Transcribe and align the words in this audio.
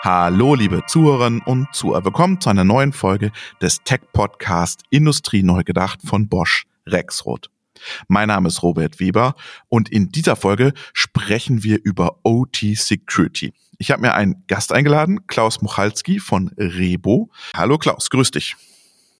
Hallo, 0.00 0.54
liebe 0.54 0.84
Zuhörerinnen 0.86 1.40
und 1.40 1.74
Zuhörer. 1.74 2.04
Willkommen 2.04 2.40
zu 2.40 2.48
einer 2.48 2.62
neuen 2.62 2.92
Folge 2.92 3.32
des 3.60 3.82
Tech-Podcast 3.82 4.84
Industrie 4.90 5.42
neu 5.42 5.64
gedacht 5.64 5.98
von 6.04 6.28
Bosch 6.28 6.66
Rexroth. 6.86 7.50
Mein 8.06 8.28
Name 8.28 8.46
ist 8.46 8.62
Robert 8.62 9.00
Weber 9.00 9.34
und 9.68 9.88
in 9.88 10.10
dieser 10.10 10.36
Folge 10.36 10.72
sprechen 10.92 11.64
wir 11.64 11.80
über 11.82 12.20
OT 12.22 12.58
Security. 12.74 13.52
Ich 13.78 13.90
habe 13.90 14.02
mir 14.02 14.14
einen 14.14 14.44
Gast 14.46 14.72
eingeladen, 14.72 15.26
Klaus 15.26 15.62
Muchalski 15.62 16.20
von 16.20 16.52
Rebo. 16.56 17.30
Hallo 17.56 17.76
Klaus, 17.76 18.08
grüß 18.08 18.30
dich. 18.30 18.54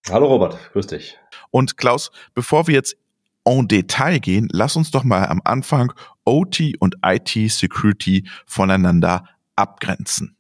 Hallo 0.09 0.27
Robert, 0.27 0.71
grüß 0.73 0.87
dich. 0.87 1.19
Und 1.51 1.77
Klaus, 1.77 2.13
bevor 2.35 2.69
wir 2.69 2.75
jetzt 2.75 2.97
en 3.45 3.67
Detail 3.67 4.21
gehen, 4.21 4.49
lass 4.53 4.77
uns 4.77 4.93
doch 4.93 5.03
mal 5.03 5.27
am 5.27 5.41
Anfang 5.45 5.93
OT 6.25 6.75
und 6.79 6.95
IT 7.05 7.51
Security 7.51 8.29
voneinander 8.47 9.25
abgrenzen. 9.57 10.38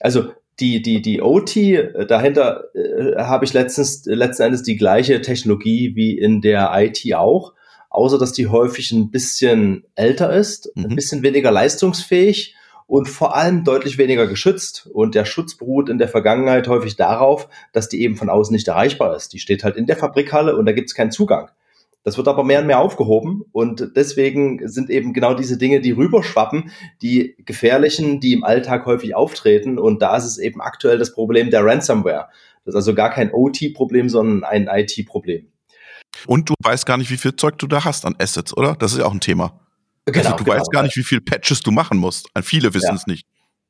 Also 0.00 0.32
die, 0.60 0.82
die, 0.82 1.02
die 1.02 1.22
OT, 1.22 1.56
äh, 1.56 2.06
dahinter 2.06 2.64
äh, 2.74 3.16
habe 3.16 3.44
ich 3.44 3.52
letztens, 3.52 4.04
letzten 4.06 4.42
Endes 4.42 4.62
die 4.62 4.76
gleiche 4.76 5.20
Technologie 5.20 5.94
wie 5.94 6.18
in 6.18 6.40
der 6.40 6.72
IT 6.74 7.14
auch, 7.14 7.54
außer 7.90 8.18
dass 8.18 8.32
die 8.32 8.48
häufig 8.48 8.92
ein 8.92 9.10
bisschen 9.10 9.84
älter 9.94 10.32
ist, 10.32 10.70
mhm. 10.74 10.86
ein 10.86 10.96
bisschen 10.96 11.22
weniger 11.22 11.50
leistungsfähig 11.50 12.56
und 12.86 13.08
vor 13.08 13.36
allem 13.36 13.64
deutlich 13.64 13.98
weniger 13.98 14.26
geschützt. 14.26 14.88
Und 14.92 15.14
der 15.14 15.26
Schutz 15.26 15.56
beruht 15.56 15.88
in 15.88 15.98
der 15.98 16.08
Vergangenheit 16.08 16.66
häufig 16.68 16.96
darauf, 16.96 17.48
dass 17.72 17.88
die 17.88 18.02
eben 18.02 18.16
von 18.16 18.30
außen 18.30 18.52
nicht 18.52 18.66
erreichbar 18.66 19.14
ist. 19.14 19.32
Die 19.32 19.38
steht 19.38 19.62
halt 19.62 19.76
in 19.76 19.86
der 19.86 19.96
Fabrikhalle 19.96 20.56
und 20.56 20.66
da 20.66 20.72
gibt 20.72 20.88
es 20.88 20.94
keinen 20.94 21.12
Zugang. 21.12 21.50
Das 22.08 22.16
wird 22.16 22.26
aber 22.26 22.42
mehr 22.42 22.60
und 22.60 22.66
mehr 22.66 22.78
aufgehoben 22.78 23.42
und 23.52 23.90
deswegen 23.94 24.66
sind 24.66 24.88
eben 24.88 25.12
genau 25.12 25.34
diese 25.34 25.58
Dinge, 25.58 25.82
die 25.82 25.90
rüberschwappen, 25.90 26.70
die 27.02 27.36
gefährlichen, 27.44 28.18
die 28.18 28.32
im 28.32 28.44
Alltag 28.44 28.86
häufig 28.86 29.14
auftreten 29.14 29.78
und 29.78 30.00
da 30.00 30.16
ist 30.16 30.24
es 30.24 30.38
eben 30.38 30.62
aktuell 30.62 30.96
das 30.96 31.12
Problem 31.12 31.50
der 31.50 31.66
Ransomware. 31.66 32.30
Das 32.64 32.72
ist 32.72 32.76
also 32.76 32.94
gar 32.94 33.10
kein 33.10 33.30
OT-Problem, 33.30 34.08
sondern 34.08 34.42
ein 34.42 34.68
IT-Problem. 34.72 35.48
Und 36.26 36.48
du 36.48 36.54
weißt 36.62 36.86
gar 36.86 36.96
nicht, 36.96 37.10
wie 37.10 37.18
viel 37.18 37.36
Zeug 37.36 37.58
du 37.58 37.66
da 37.66 37.84
hast 37.84 38.06
an 38.06 38.16
Assets, 38.18 38.56
oder? 38.56 38.74
Das 38.74 38.92
ist 38.92 39.00
ja 39.00 39.04
auch 39.04 39.12
ein 39.12 39.20
Thema. 39.20 39.60
Genau, 40.06 40.18
also 40.18 40.36
du 40.38 40.44
genau. 40.44 40.56
weißt 40.56 40.70
gar 40.70 40.84
nicht, 40.84 40.96
wie 40.96 41.04
viel 41.04 41.20
Patches 41.20 41.60
du 41.60 41.72
machen 41.72 41.98
musst. 41.98 42.30
Viele 42.42 42.72
wissen 42.72 42.88
ja. 42.88 42.94
es 42.94 43.06
nicht. 43.06 43.26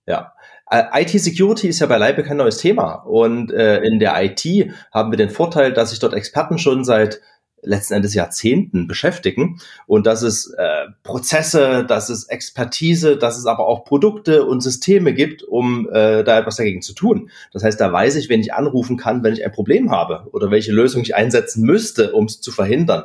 Ja. 0.06 0.32
Äh, 0.70 1.02
IT-Security 1.02 1.66
ist 1.66 1.80
ja 1.80 1.88
beileibe 1.88 2.22
kein 2.22 2.36
neues 2.36 2.58
Thema. 2.58 3.02
Und 3.04 3.50
äh, 3.50 3.80
in 3.80 3.98
der 3.98 4.14
IT 4.22 4.72
haben 4.92 5.10
wir 5.10 5.16
den 5.16 5.30
Vorteil, 5.30 5.72
dass 5.72 5.90
sich 5.90 5.98
dort 5.98 6.14
Experten 6.14 6.58
schon 6.58 6.84
seit 6.84 7.20
letzten 7.62 7.94
Endes 7.94 8.14
Jahrzehnten 8.14 8.86
beschäftigen. 8.86 9.60
Und 9.86 10.06
das 10.06 10.22
ist 10.22 10.54
äh, 10.56 10.86
Prozesse, 11.02 11.84
das 11.86 12.10
ist 12.10 12.30
Expertise, 12.30 13.16
dass 13.16 13.38
es 13.38 13.46
aber 13.46 13.66
auch 13.66 13.84
Produkte 13.84 14.44
und 14.44 14.62
Systeme 14.62 15.14
gibt, 15.14 15.42
um 15.42 15.88
äh, 15.90 16.24
da 16.24 16.38
etwas 16.38 16.56
dagegen 16.56 16.82
zu 16.82 16.94
tun. 16.94 17.30
Das 17.52 17.64
heißt, 17.64 17.80
da 17.80 17.92
weiß 17.92 18.16
ich, 18.16 18.28
wen 18.28 18.40
ich 18.40 18.54
anrufen 18.54 18.96
kann, 18.96 19.22
wenn 19.22 19.32
ich 19.32 19.44
ein 19.44 19.52
Problem 19.52 19.90
habe 19.90 20.28
oder 20.32 20.50
welche 20.50 20.72
Lösung 20.72 21.02
ich 21.02 21.14
einsetzen 21.14 21.64
müsste, 21.64 22.12
um 22.12 22.26
es 22.26 22.40
zu 22.40 22.52
verhindern. 22.52 23.04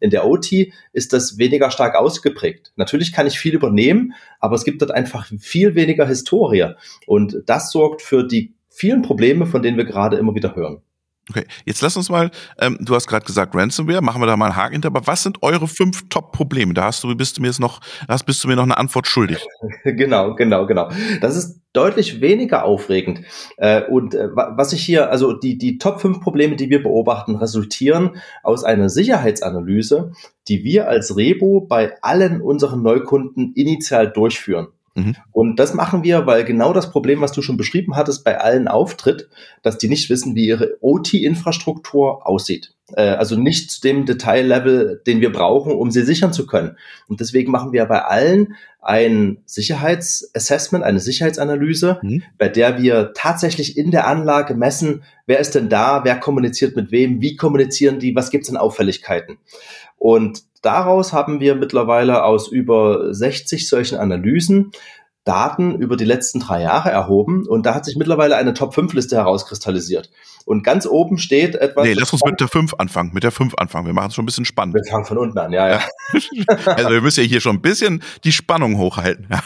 In 0.00 0.10
der 0.10 0.26
OT 0.26 0.52
ist 0.92 1.12
das 1.12 1.38
weniger 1.38 1.70
stark 1.70 1.96
ausgeprägt. 1.96 2.72
Natürlich 2.76 3.12
kann 3.12 3.26
ich 3.26 3.38
viel 3.38 3.54
übernehmen, 3.54 4.14
aber 4.38 4.54
es 4.54 4.64
gibt 4.64 4.80
dort 4.80 4.92
einfach 4.92 5.28
viel 5.40 5.74
weniger 5.74 6.06
Historie. 6.06 6.74
Und 7.06 7.42
das 7.46 7.72
sorgt 7.72 8.02
für 8.02 8.24
die 8.24 8.54
vielen 8.68 9.02
Probleme, 9.02 9.46
von 9.46 9.62
denen 9.62 9.76
wir 9.76 9.84
gerade 9.84 10.16
immer 10.16 10.34
wieder 10.34 10.54
hören. 10.54 10.82
Okay, 11.30 11.44
jetzt 11.66 11.82
lass 11.82 11.96
uns 11.96 12.08
mal, 12.08 12.30
ähm, 12.58 12.78
du 12.80 12.94
hast 12.94 13.06
gerade 13.06 13.26
gesagt 13.26 13.54
Ransomware, 13.54 14.00
machen 14.00 14.22
wir 14.22 14.26
da 14.26 14.36
mal 14.36 14.46
einen 14.46 14.56
Haken 14.56 14.72
hinter, 14.72 14.88
aber 14.88 15.06
was 15.06 15.22
sind 15.22 15.42
eure 15.42 15.68
fünf 15.68 16.08
Top-Probleme? 16.08 16.72
Da 16.72 16.84
hast 16.84 17.04
du, 17.04 17.14
bist 17.14 17.36
du 17.36 17.42
mir 17.42 17.48
jetzt 17.48 17.60
noch, 17.60 17.80
hast, 18.08 18.24
bist 18.24 18.42
du 18.42 18.48
mir 18.48 18.56
noch 18.56 18.62
eine 18.62 18.78
Antwort 18.78 19.06
schuldig. 19.06 19.46
genau, 19.84 20.34
genau, 20.34 20.66
genau. 20.66 20.90
Das 21.20 21.36
ist 21.36 21.60
deutlich 21.74 22.22
weniger 22.22 22.64
aufregend. 22.64 23.20
Äh, 23.58 23.82
und 23.84 24.14
äh, 24.14 24.28
was 24.34 24.72
ich 24.72 24.82
hier, 24.82 25.10
also 25.10 25.34
die, 25.34 25.58
die 25.58 25.76
Top 25.76 26.00
5 26.00 26.20
Probleme, 26.20 26.56
die 26.56 26.70
wir 26.70 26.82
beobachten, 26.82 27.36
resultieren 27.36 28.16
aus 28.42 28.64
einer 28.64 28.88
Sicherheitsanalyse, 28.88 30.12
die 30.48 30.64
wir 30.64 30.88
als 30.88 31.14
Rebo 31.16 31.60
bei 31.60 31.92
allen 32.00 32.40
unseren 32.40 32.82
Neukunden 32.82 33.52
initial 33.54 34.10
durchführen. 34.10 34.68
Mhm. 34.98 35.16
Und 35.32 35.56
das 35.56 35.74
machen 35.74 36.02
wir, 36.02 36.26
weil 36.26 36.44
genau 36.44 36.72
das 36.72 36.90
Problem, 36.90 37.20
was 37.20 37.32
du 37.32 37.42
schon 37.42 37.56
beschrieben 37.56 37.96
hattest, 37.96 38.24
bei 38.24 38.40
allen 38.40 38.68
auftritt, 38.68 39.28
dass 39.62 39.78
die 39.78 39.88
nicht 39.88 40.10
wissen, 40.10 40.34
wie 40.34 40.46
ihre 40.46 40.76
OT-Infrastruktur 40.80 42.26
aussieht. 42.26 42.74
Äh, 42.94 43.02
also 43.02 43.38
nicht 43.38 43.70
zu 43.70 43.80
dem 43.80 44.06
Detaillevel, 44.06 45.02
den 45.06 45.20
wir 45.20 45.32
brauchen, 45.32 45.72
um 45.72 45.90
sie 45.90 46.02
sichern 46.02 46.32
zu 46.32 46.46
können. 46.46 46.76
Und 47.06 47.20
deswegen 47.20 47.52
machen 47.52 47.72
wir 47.72 47.84
bei 47.86 48.02
allen 48.02 48.54
ein 48.80 49.38
Sicherheitsassessment, 49.44 50.84
eine 50.84 51.00
Sicherheitsanalyse, 51.00 51.98
mhm. 52.02 52.22
bei 52.38 52.48
der 52.48 52.80
wir 52.80 53.12
tatsächlich 53.14 53.76
in 53.76 53.90
der 53.90 54.06
Anlage 54.06 54.54
messen, 54.54 55.02
wer 55.26 55.40
ist 55.40 55.54
denn 55.54 55.68
da, 55.68 56.04
wer 56.04 56.18
kommuniziert 56.18 56.76
mit 56.76 56.90
wem, 56.90 57.20
wie 57.20 57.36
kommunizieren 57.36 57.98
die, 57.98 58.14
was 58.14 58.30
gibt 58.30 58.44
es 58.44 58.50
an 58.50 58.56
Auffälligkeiten. 58.56 59.38
Und 59.98 60.44
daraus 60.64 61.12
haben 61.12 61.40
wir 61.40 61.54
mittlerweile 61.54 62.24
aus 62.24 62.48
über 62.48 63.12
60 63.14 63.68
solchen 63.68 63.98
Analysen 63.98 64.72
Daten 65.28 65.74
über 65.74 65.98
die 65.98 66.06
letzten 66.06 66.40
drei 66.40 66.62
Jahre 66.62 66.90
erhoben 66.90 67.46
und 67.46 67.66
da 67.66 67.74
hat 67.74 67.84
sich 67.84 67.96
mittlerweile 67.96 68.36
eine 68.36 68.54
Top-5-Liste 68.54 69.14
herauskristallisiert. 69.14 70.10
Und 70.46 70.64
ganz 70.64 70.86
oben 70.86 71.18
steht 71.18 71.54
etwas. 71.54 71.84
Nee, 71.84 71.92
lass 71.92 72.14
uns 72.14 72.24
mit 72.24 72.40
der 72.40 72.48
5 72.48 72.72
anfangen, 72.78 73.10
mit 73.12 73.24
der 73.24 73.30
5 73.30 73.54
anfangen. 73.56 73.84
Wir 73.84 73.92
machen 73.92 74.08
es 74.08 74.14
schon 74.14 74.22
ein 74.22 74.26
bisschen 74.26 74.46
spannend. 74.46 74.74
Wir 74.74 74.90
fangen 74.90 75.04
von 75.04 75.18
unten 75.18 75.36
an, 75.36 75.52
ja, 75.52 75.68
ja. 75.68 75.80
also 76.64 76.90
wir 76.90 77.02
müssen 77.02 77.20
ja 77.20 77.26
hier 77.26 77.42
schon 77.42 77.56
ein 77.56 77.60
bisschen 77.60 78.02
die 78.24 78.32
Spannung 78.32 78.78
hochhalten. 78.78 79.26
Ja. 79.30 79.42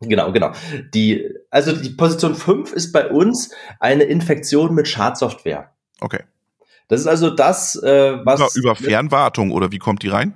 Genau, 0.00 0.32
genau. 0.32 0.50
Die, 0.92 1.24
also 1.50 1.72
die 1.72 1.90
Position 1.90 2.34
5 2.34 2.72
ist 2.72 2.92
bei 2.92 3.08
uns 3.08 3.50
eine 3.78 4.02
Infektion 4.02 4.74
mit 4.74 4.88
Schadsoftware. 4.88 5.70
Okay. 6.00 6.24
Das 6.88 7.00
ist 7.00 7.06
also 7.06 7.30
das, 7.30 7.76
äh, 7.82 8.18
was. 8.24 8.56
Über, 8.56 8.72
über 8.72 8.76
Fernwartung 8.76 9.50
oder 9.50 9.72
wie 9.72 9.78
kommt 9.78 10.02
die 10.02 10.08
rein? 10.08 10.34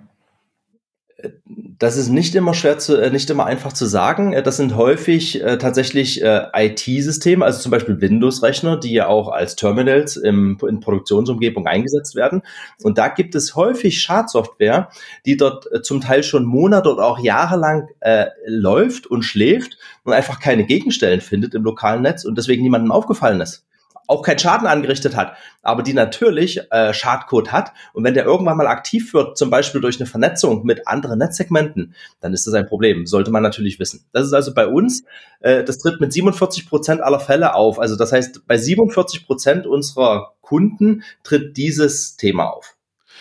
Das 1.80 1.96
ist 1.96 2.08
nicht 2.08 2.34
immer 2.34 2.54
schwer 2.54 2.78
zu, 2.78 2.96
äh, 2.96 3.10
nicht 3.10 3.28
immer 3.28 3.44
einfach 3.44 3.72
zu 3.72 3.86
sagen. 3.86 4.32
Äh, 4.32 4.42
das 4.42 4.56
sind 4.56 4.76
häufig 4.76 5.42
äh, 5.42 5.58
tatsächlich 5.58 6.22
äh, 6.22 6.46
IT-Systeme, 6.54 7.44
also 7.44 7.60
zum 7.60 7.70
Beispiel 7.70 8.00
Windows-Rechner, 8.00 8.78
die 8.78 8.92
ja 8.92 9.08
auch 9.08 9.28
als 9.28 9.56
Terminals 9.56 10.16
im, 10.16 10.58
in 10.66 10.80
Produktionsumgebung 10.80 11.66
eingesetzt 11.66 12.14
werden. 12.14 12.42
Und 12.82 12.98
da 12.98 13.08
gibt 13.08 13.34
es 13.34 13.54
häufig 13.54 14.00
Schadsoftware, 14.00 14.90
die 15.26 15.36
dort 15.36 15.70
äh, 15.72 15.82
zum 15.82 16.00
Teil 16.00 16.22
schon 16.22 16.44
Monate 16.44 16.92
oder 16.92 17.04
auch 17.04 17.18
jahrelang 17.18 17.88
äh, 18.00 18.26
läuft 18.46 19.06
und 19.06 19.22
schläft 19.22 19.76
und 20.04 20.12
einfach 20.12 20.40
keine 20.40 20.64
Gegenstellen 20.64 21.20
findet 21.20 21.54
im 21.54 21.62
lokalen 21.62 22.02
Netz 22.02 22.24
und 22.24 22.38
deswegen 22.38 22.62
niemandem 22.62 22.92
aufgefallen 22.92 23.40
ist 23.40 23.67
auch 24.08 24.22
keinen 24.22 24.38
Schaden 24.38 24.66
angerichtet 24.66 25.14
hat, 25.14 25.36
aber 25.62 25.82
die 25.82 25.92
natürlich 25.92 26.60
äh, 26.70 26.92
Schadcode 26.92 27.52
hat. 27.52 27.72
Und 27.92 28.02
wenn 28.02 28.14
der 28.14 28.24
irgendwann 28.24 28.56
mal 28.56 28.66
aktiv 28.66 29.14
wird, 29.14 29.38
zum 29.38 29.50
Beispiel 29.50 29.80
durch 29.80 30.00
eine 30.00 30.06
Vernetzung 30.06 30.64
mit 30.64 30.88
anderen 30.88 31.18
Netzsegmenten, 31.18 31.94
dann 32.20 32.32
ist 32.32 32.46
das 32.46 32.54
ein 32.54 32.66
Problem. 32.66 33.06
Sollte 33.06 33.30
man 33.30 33.42
natürlich 33.42 33.78
wissen. 33.78 34.04
Das 34.12 34.26
ist 34.26 34.32
also 34.32 34.54
bei 34.54 34.66
uns, 34.66 35.04
äh, 35.40 35.62
das 35.62 35.78
tritt 35.78 36.00
mit 36.00 36.12
47 36.12 36.68
Prozent 36.68 37.02
aller 37.02 37.20
Fälle 37.20 37.54
auf. 37.54 37.78
Also 37.78 37.96
das 37.96 38.10
heißt, 38.10 38.46
bei 38.46 38.56
47 38.56 39.26
Prozent 39.26 39.66
unserer 39.66 40.32
Kunden 40.40 41.04
tritt 41.22 41.56
dieses 41.58 42.16
Thema 42.16 42.48
auf. 42.50 42.76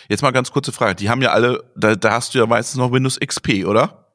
Jetzt 0.08 0.22
mal 0.22 0.32
ganz 0.32 0.52
kurze 0.52 0.72
Frage. 0.72 0.96
Die 0.96 1.10
haben 1.10 1.22
ja 1.22 1.32
alle, 1.32 1.66
da, 1.76 1.96
da 1.96 2.14
hast 2.14 2.34
du 2.34 2.40
ja 2.40 2.46
meistens 2.46 2.78
noch 2.78 2.94
Windows 2.94 3.20
XP, 3.20 3.66
oder? 3.66 4.07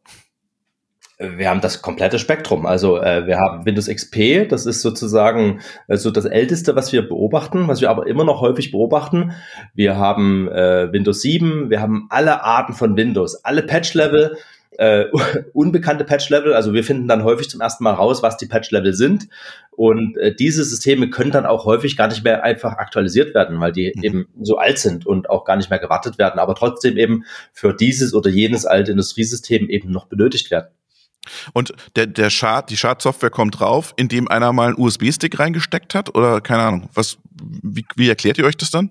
Wir 1.23 1.49
haben 1.49 1.61
das 1.61 1.83
komplette 1.83 2.19
Spektrum. 2.19 2.67
Also 2.67 3.01
äh, 3.01 3.27
wir 3.27 3.39
haben 3.39 3.65
Windows 3.65 3.87
XP, 3.87 4.49
das 4.49 4.67
ist 4.67 4.83
sozusagen 4.83 5.61
äh, 5.87 5.97
so 5.97 6.11
das 6.11 6.25
Älteste, 6.25 6.75
was 6.75 6.93
wir 6.93 7.09
beobachten, 7.09 7.69
was 7.69 7.81
wir 7.81 7.91
aber 7.91 8.09
immer 8.09 8.25
noch 8.25 8.41
häufig 8.41 8.73
beobachten. 8.73 9.33
Wir 9.75 9.97
haben 9.97 10.49
äh, 10.49 10.93
Windows 10.93 11.21
7, 11.23 11.71
wir 11.71 11.81
haben 11.81 12.07
alle 12.11 12.43
Arten 12.43 12.73
von 12.73 12.97
Windows, 12.97 13.45
alle 13.45 13.63
Patch-Level, 13.63 14.37
äh, 14.79 15.05
unbekannte 15.53 16.05
Patch-Level. 16.05 16.55
Also 16.55 16.73
wir 16.73 16.83
finden 16.83 17.07
dann 17.07 17.23
häufig 17.23 17.49
zum 17.49 17.61
ersten 17.61 17.85
Mal 17.85 17.93
raus, 17.95 18.25
was 18.25 18.37
die 18.37 18.47
Patch-Level 18.47 18.93
sind. 18.93 19.29
Und 19.71 20.17
äh, 20.17 20.35
diese 20.35 20.65
Systeme 20.65 21.09
können 21.09 21.31
dann 21.31 21.47
auch 21.47 21.67
häufig 21.67 21.97
gar 21.97 22.09
nicht 22.09 22.25
mehr 22.25 22.43
einfach 22.43 22.79
aktualisiert 22.79 23.33
werden, 23.33 23.61
weil 23.61 23.71
die 23.71 23.93
mhm. 23.95 24.03
eben 24.03 24.29
so 24.43 24.59
alt 24.59 24.81
sind 24.81 25.07
und 25.07 25.31
auch 25.31 25.45
gar 25.45 25.57
nicht 25.57 25.71
mehr 25.71 25.79
gewartet 25.79 26.19
werden, 26.19 26.41
aber 26.41 26.57
trotzdem 26.57 26.97
eben 26.97 27.25
für 27.53 27.73
dieses 27.73 28.13
oder 28.13 28.29
jenes 28.29 28.67
alte 28.67 28.91
Industriesystem 28.91 29.71
eben 29.71 29.91
noch 29.93 30.07
benötigt 30.07 30.51
werden. 30.51 30.69
Und 31.53 31.73
der, 31.97 32.07
der 32.07 32.31
Schad, 32.31 32.71
die 32.71 32.77
Schadsoftware 32.77 33.31
kommt 33.31 33.61
drauf, 33.61 33.95
indem 33.97 34.29
einer 34.29 34.53
mal 34.53 34.69
einen 34.69 34.79
USB-Stick 34.79 35.39
reingesteckt 35.39 35.95
hat? 35.95 36.15
Oder 36.15 36.41
keine 36.41 36.63
Ahnung, 36.63 36.89
was, 36.95 37.19
wie, 37.63 37.85
wie 37.97 38.09
erklärt 38.09 38.39
ihr 38.39 38.45
euch 38.45 38.57
das 38.57 38.71
dann? 38.71 38.91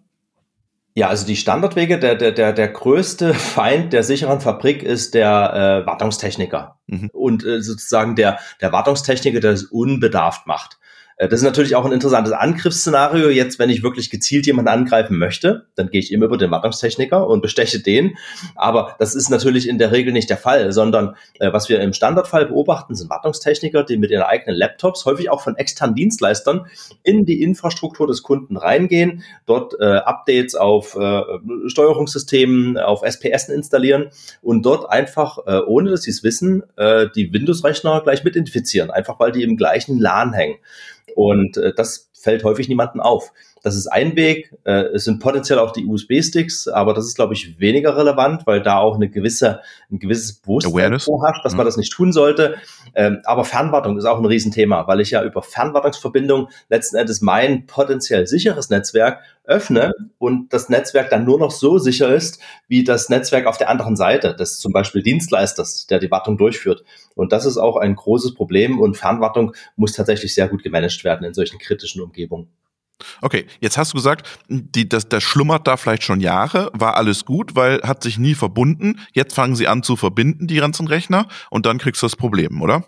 Ja, 0.93 1.07
also 1.07 1.25
die 1.25 1.37
Standardwege, 1.37 1.99
der, 1.99 2.15
der, 2.15 2.31
der, 2.31 2.51
der 2.51 2.67
größte 2.67 3.33
Feind 3.33 3.93
der 3.93 4.03
sicheren 4.03 4.41
Fabrik 4.41 4.83
ist 4.83 5.13
der 5.13 5.83
äh, 5.83 5.85
Wartungstechniker. 5.85 6.79
Mhm. 6.87 7.09
Und 7.13 7.45
äh, 7.45 7.61
sozusagen 7.61 8.15
der, 8.15 8.39
der 8.59 8.71
Wartungstechniker, 8.71 9.39
der 9.39 9.51
es 9.51 9.63
unbedarft 9.63 10.47
macht. 10.47 10.79
Äh, 11.21 11.27
das 11.27 11.39
ist 11.39 11.45
natürlich 11.45 11.75
auch 11.75 11.85
ein 11.85 11.91
interessantes 11.91 12.33
Angriffsszenario. 12.33 13.29
Jetzt, 13.29 13.59
wenn 13.59 13.69
ich 13.69 13.83
wirklich 13.83 14.09
gezielt 14.09 14.47
jemanden 14.47 14.69
angreifen 14.69 15.17
möchte, 15.17 15.67
dann 15.75 15.89
gehe 15.89 15.99
ich 15.99 16.11
immer 16.11 16.25
über 16.25 16.37
den 16.37 16.49
Wartungstechniker 16.49 17.27
und 17.27 17.41
besteche 17.41 17.79
den. 17.79 18.17
Aber 18.55 18.95
das 18.97 19.13
ist 19.13 19.29
natürlich 19.29 19.67
in 19.67 19.77
der 19.77 19.91
Regel 19.91 20.13
nicht 20.13 20.29
der 20.29 20.37
Fall, 20.37 20.71
sondern 20.71 21.15
äh, 21.39 21.53
was 21.53 21.69
wir 21.69 21.79
im 21.79 21.93
Standardfall 21.93 22.47
beobachten, 22.47 22.95
sind 22.95 23.09
Wartungstechniker, 23.09 23.83
die 23.83 23.97
mit 23.97 24.09
ihren 24.09 24.23
eigenen 24.23 24.57
Laptops, 24.57 25.05
häufig 25.05 25.29
auch 25.29 25.41
von 25.41 25.55
externen 25.55 25.95
Dienstleistern, 25.95 26.65
in 27.03 27.25
die 27.25 27.43
Infrastruktur 27.43 28.07
des 28.07 28.23
Kunden 28.23 28.57
reingehen, 28.57 29.23
dort 29.45 29.75
äh, 29.79 29.83
Updates 29.83 30.55
auf 30.55 30.95
äh, 30.95 31.21
Steuerungssystemen, 31.67 32.79
auf 32.79 33.03
SPS 33.03 33.49
installieren 33.49 34.09
und 34.41 34.65
dort 34.65 34.89
einfach, 34.89 35.37
äh, 35.45 35.59
ohne 35.59 35.91
dass 35.91 36.01
sie 36.01 36.11
es 36.11 36.23
wissen, 36.23 36.63
äh, 36.77 37.07
die 37.15 37.31
Windows-Rechner 37.31 38.01
gleich 38.01 38.23
mit 38.23 38.35
infizieren, 38.35 38.89
einfach 38.89 39.19
weil 39.19 39.31
die 39.31 39.43
im 39.43 39.57
gleichen 39.57 39.99
LAN 39.99 40.33
hängen. 40.33 40.55
Und 41.15 41.57
äh, 41.57 41.73
das 41.75 42.09
fällt 42.13 42.43
häufig 42.43 42.67
niemandem 42.67 43.01
auf. 43.01 43.31
Das 43.63 43.75
ist 43.75 43.87
ein 43.87 44.15
Weg. 44.15 44.53
Äh, 44.63 44.85
es 44.93 45.05
sind 45.05 45.19
potenziell 45.19 45.59
auch 45.59 45.71
die 45.71 45.85
USB-Sticks, 45.85 46.67
aber 46.67 46.93
das 46.93 47.05
ist, 47.05 47.15
glaube 47.15 47.33
ich, 47.33 47.59
weniger 47.59 47.95
relevant, 47.95 48.47
weil 48.47 48.61
da 48.61 48.77
auch 48.77 48.95
eine 48.95 49.09
gewisse, 49.09 49.61
ein 49.91 49.99
gewisses 49.99 50.33
Bewusstsein 50.33 50.99
vorherrscht, 50.99 51.45
dass 51.45 51.53
mhm. 51.53 51.57
man 51.57 51.65
das 51.67 51.77
nicht 51.77 51.91
tun 51.91 52.11
sollte. 52.11 52.55
Ähm, 52.95 53.19
aber 53.23 53.45
Fernwartung 53.45 53.97
ist 53.97 54.05
auch 54.05 54.17
ein 54.17 54.25
Riesenthema, 54.25 54.87
weil 54.87 54.99
ich 54.99 55.11
ja 55.11 55.23
über 55.23 55.43
Fernwartungsverbindung 55.43 56.49
letzten 56.69 56.97
Endes 56.97 57.21
mein 57.21 57.67
potenziell 57.67 58.25
sicheres 58.25 58.69
Netzwerk 58.69 59.19
öffne 59.43 59.93
und 60.17 60.53
das 60.53 60.69
Netzwerk 60.69 61.09
dann 61.09 61.25
nur 61.25 61.39
noch 61.39 61.51
so 61.51 61.77
sicher 61.77 62.13
ist, 62.13 62.39
wie 62.67 62.83
das 62.83 63.09
Netzwerk 63.09 63.45
auf 63.47 63.57
der 63.57 63.69
anderen 63.69 63.95
Seite 63.95 64.35
des 64.35 64.59
zum 64.59 64.71
Beispiel 64.71 65.03
Dienstleisters, 65.03 65.87
der 65.87 65.99
die 65.99 66.11
Wartung 66.11 66.37
durchführt. 66.37 66.83
Und 67.15 67.31
das 67.31 67.45
ist 67.45 67.57
auch 67.57 67.77
ein 67.77 67.95
großes 67.95 68.33
Problem 68.33 68.79
und 68.79 68.97
Fernwartung 68.97 69.53
muss 69.75 69.93
tatsächlich 69.93 70.33
sehr 70.33 70.47
gut 70.47 70.63
gemanagt 70.63 71.03
werden 71.03 71.25
in 71.25 71.33
solchen 71.33 71.59
kritischen 71.59 72.01
Umgebungen. 72.01 72.49
Okay, 73.21 73.45
jetzt 73.59 73.77
hast 73.77 73.93
du 73.93 73.97
gesagt, 73.97 74.27
die, 74.47 74.87
das, 74.87 75.09
das 75.09 75.23
schlummert 75.23 75.67
da 75.67 75.77
vielleicht 75.77 76.03
schon 76.03 76.19
Jahre, 76.19 76.71
war 76.73 76.97
alles 76.97 77.25
gut, 77.25 77.55
weil 77.55 77.81
hat 77.83 78.03
sich 78.03 78.17
nie 78.17 78.35
verbunden. 78.35 78.99
Jetzt 79.13 79.33
fangen 79.33 79.55
sie 79.55 79.67
an 79.67 79.83
zu 79.83 79.95
verbinden, 79.95 80.47
die 80.47 80.57
ganzen 80.57 80.87
Rechner, 80.87 81.27
und 81.49 81.65
dann 81.65 81.77
kriegst 81.77 82.01
du 82.01 82.05
das 82.05 82.15
Problem, 82.15 82.61
oder? 82.61 82.85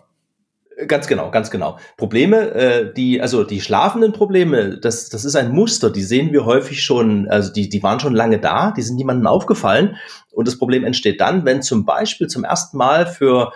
Ganz 0.88 1.06
genau, 1.06 1.30
ganz 1.30 1.52
genau. 1.52 1.78
Probleme, 1.96 2.50
äh, 2.50 2.92
die, 2.92 3.20
also 3.20 3.44
die 3.44 3.60
schlafenden 3.60 4.12
Probleme, 4.12 4.76
das, 4.80 5.08
das 5.08 5.24
ist 5.24 5.36
ein 5.36 5.52
Muster, 5.52 5.90
die 5.90 6.02
sehen 6.02 6.32
wir 6.32 6.44
häufig 6.46 6.82
schon, 6.82 7.28
also 7.28 7.52
die, 7.52 7.68
die 7.68 7.82
waren 7.84 8.00
schon 8.00 8.14
lange 8.14 8.40
da, 8.40 8.72
die 8.72 8.82
sind 8.82 8.96
niemandem 8.96 9.28
aufgefallen. 9.28 9.96
Und 10.32 10.48
das 10.48 10.58
Problem 10.58 10.84
entsteht 10.84 11.20
dann, 11.20 11.44
wenn 11.44 11.62
zum 11.62 11.84
Beispiel 11.84 12.26
zum 12.26 12.42
ersten 12.42 12.76
Mal 12.76 13.06
für 13.06 13.52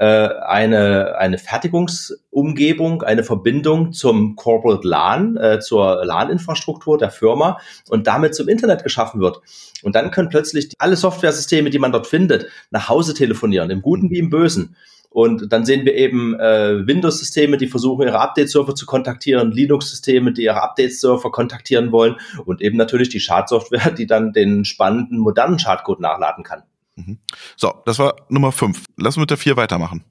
äh, 0.00 0.28
eine, 0.46 1.18
eine 1.18 1.36
Fertigungsumgebung, 1.36 3.02
eine 3.02 3.22
Verbindung 3.22 3.92
zum 3.92 4.34
Corporate 4.34 4.88
LAN, 4.88 5.36
äh, 5.36 5.60
zur 5.60 6.02
LAN-Infrastruktur 6.06 6.96
der 6.96 7.10
Firma 7.10 7.60
und 7.90 8.06
damit 8.06 8.34
zum 8.34 8.48
Internet 8.48 8.82
geschaffen 8.82 9.20
wird. 9.20 9.42
Und 9.82 9.94
dann 9.94 10.10
können 10.10 10.30
plötzlich 10.30 10.72
alle 10.78 10.96
Softwaresysteme, 10.96 11.68
die 11.68 11.78
man 11.78 11.92
dort 11.92 12.06
findet, 12.06 12.46
nach 12.70 12.88
Hause 12.88 13.12
telefonieren, 13.12 13.68
im 13.68 13.82
Guten 13.82 14.08
wie 14.08 14.20
im 14.20 14.30
Bösen. 14.30 14.74
Und 15.10 15.52
dann 15.52 15.66
sehen 15.66 15.84
wir 15.84 15.94
eben 15.94 16.32
äh, 16.40 16.86
Windows-Systeme, 16.86 17.58
die 17.58 17.66
versuchen, 17.66 18.06
ihre 18.06 18.20
Update-Server 18.20 18.74
zu 18.74 18.86
kontaktieren, 18.86 19.52
Linux-Systeme, 19.52 20.32
die 20.32 20.44
ihre 20.44 20.62
Update-Server 20.62 21.30
kontaktieren 21.30 21.92
wollen 21.92 22.16
und 22.46 22.62
eben 22.62 22.78
natürlich 22.78 23.10
die 23.10 23.20
Schadsoftware, 23.20 23.90
die 23.90 24.06
dann 24.06 24.32
den 24.32 24.64
spannenden 24.64 25.18
modernen 25.18 25.58
Schadcode 25.58 26.00
nachladen 26.00 26.42
kann. 26.42 26.62
Mhm. 27.06 27.18
So, 27.56 27.72
das 27.84 27.98
war 27.98 28.16
Nummer 28.28 28.52
5. 28.52 28.84
Lass 28.96 29.16
uns 29.16 29.22
mit 29.22 29.30
der 29.30 29.36
4 29.36 29.56
weitermachen. 29.56 30.04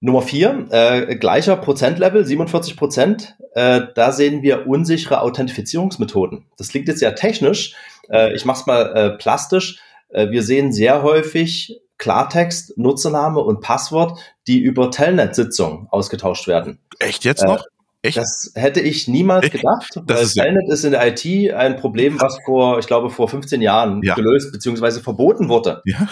Nummer 0.00 0.22
4, 0.22 0.66
äh, 0.70 1.16
gleicher 1.16 1.56
Prozentlevel, 1.56 2.24
47 2.24 2.76
Prozent. 2.76 3.36
Äh, 3.54 3.82
da 3.94 4.12
sehen 4.12 4.42
wir 4.42 4.66
unsichere 4.66 5.22
Authentifizierungsmethoden. 5.22 6.44
Das 6.58 6.68
klingt 6.68 6.88
jetzt 6.88 7.00
ja 7.00 7.12
technisch. 7.12 7.74
Äh, 8.10 8.34
ich 8.34 8.44
mache 8.44 8.60
es 8.60 8.66
mal 8.66 8.94
äh, 8.94 9.10
plastisch. 9.16 9.80
Äh, 10.10 10.30
wir 10.30 10.42
sehen 10.42 10.72
sehr 10.72 11.02
häufig 11.02 11.80
Klartext, 11.98 12.76
Nutzername 12.76 13.40
und 13.40 13.62
Passwort, 13.62 14.18
die 14.46 14.58
über 14.58 14.90
Telnet-Sitzungen 14.90 15.88
ausgetauscht 15.90 16.46
werden. 16.46 16.78
Echt 16.98 17.24
jetzt 17.24 17.44
noch? 17.44 17.64
Echt? 18.06 18.16
Das 18.16 18.52
hätte 18.54 18.80
ich 18.80 19.08
niemals 19.08 19.50
gedacht, 19.50 20.00
das 20.06 20.16
weil 20.16 20.24
ist 20.24 20.34
Telnet 20.34 20.68
ist 20.68 20.84
in 20.84 20.92
der 20.92 21.06
IT 21.06 21.54
ein 21.54 21.76
Problem, 21.76 22.20
was 22.20 22.38
vor, 22.44 22.78
ich 22.78 22.86
glaube, 22.86 23.10
vor 23.10 23.28
15 23.28 23.60
Jahren 23.60 24.00
ja. 24.02 24.14
gelöst 24.14 24.52
bzw. 24.52 25.00
verboten 25.00 25.48
wurde. 25.48 25.82
Ja. 25.84 26.08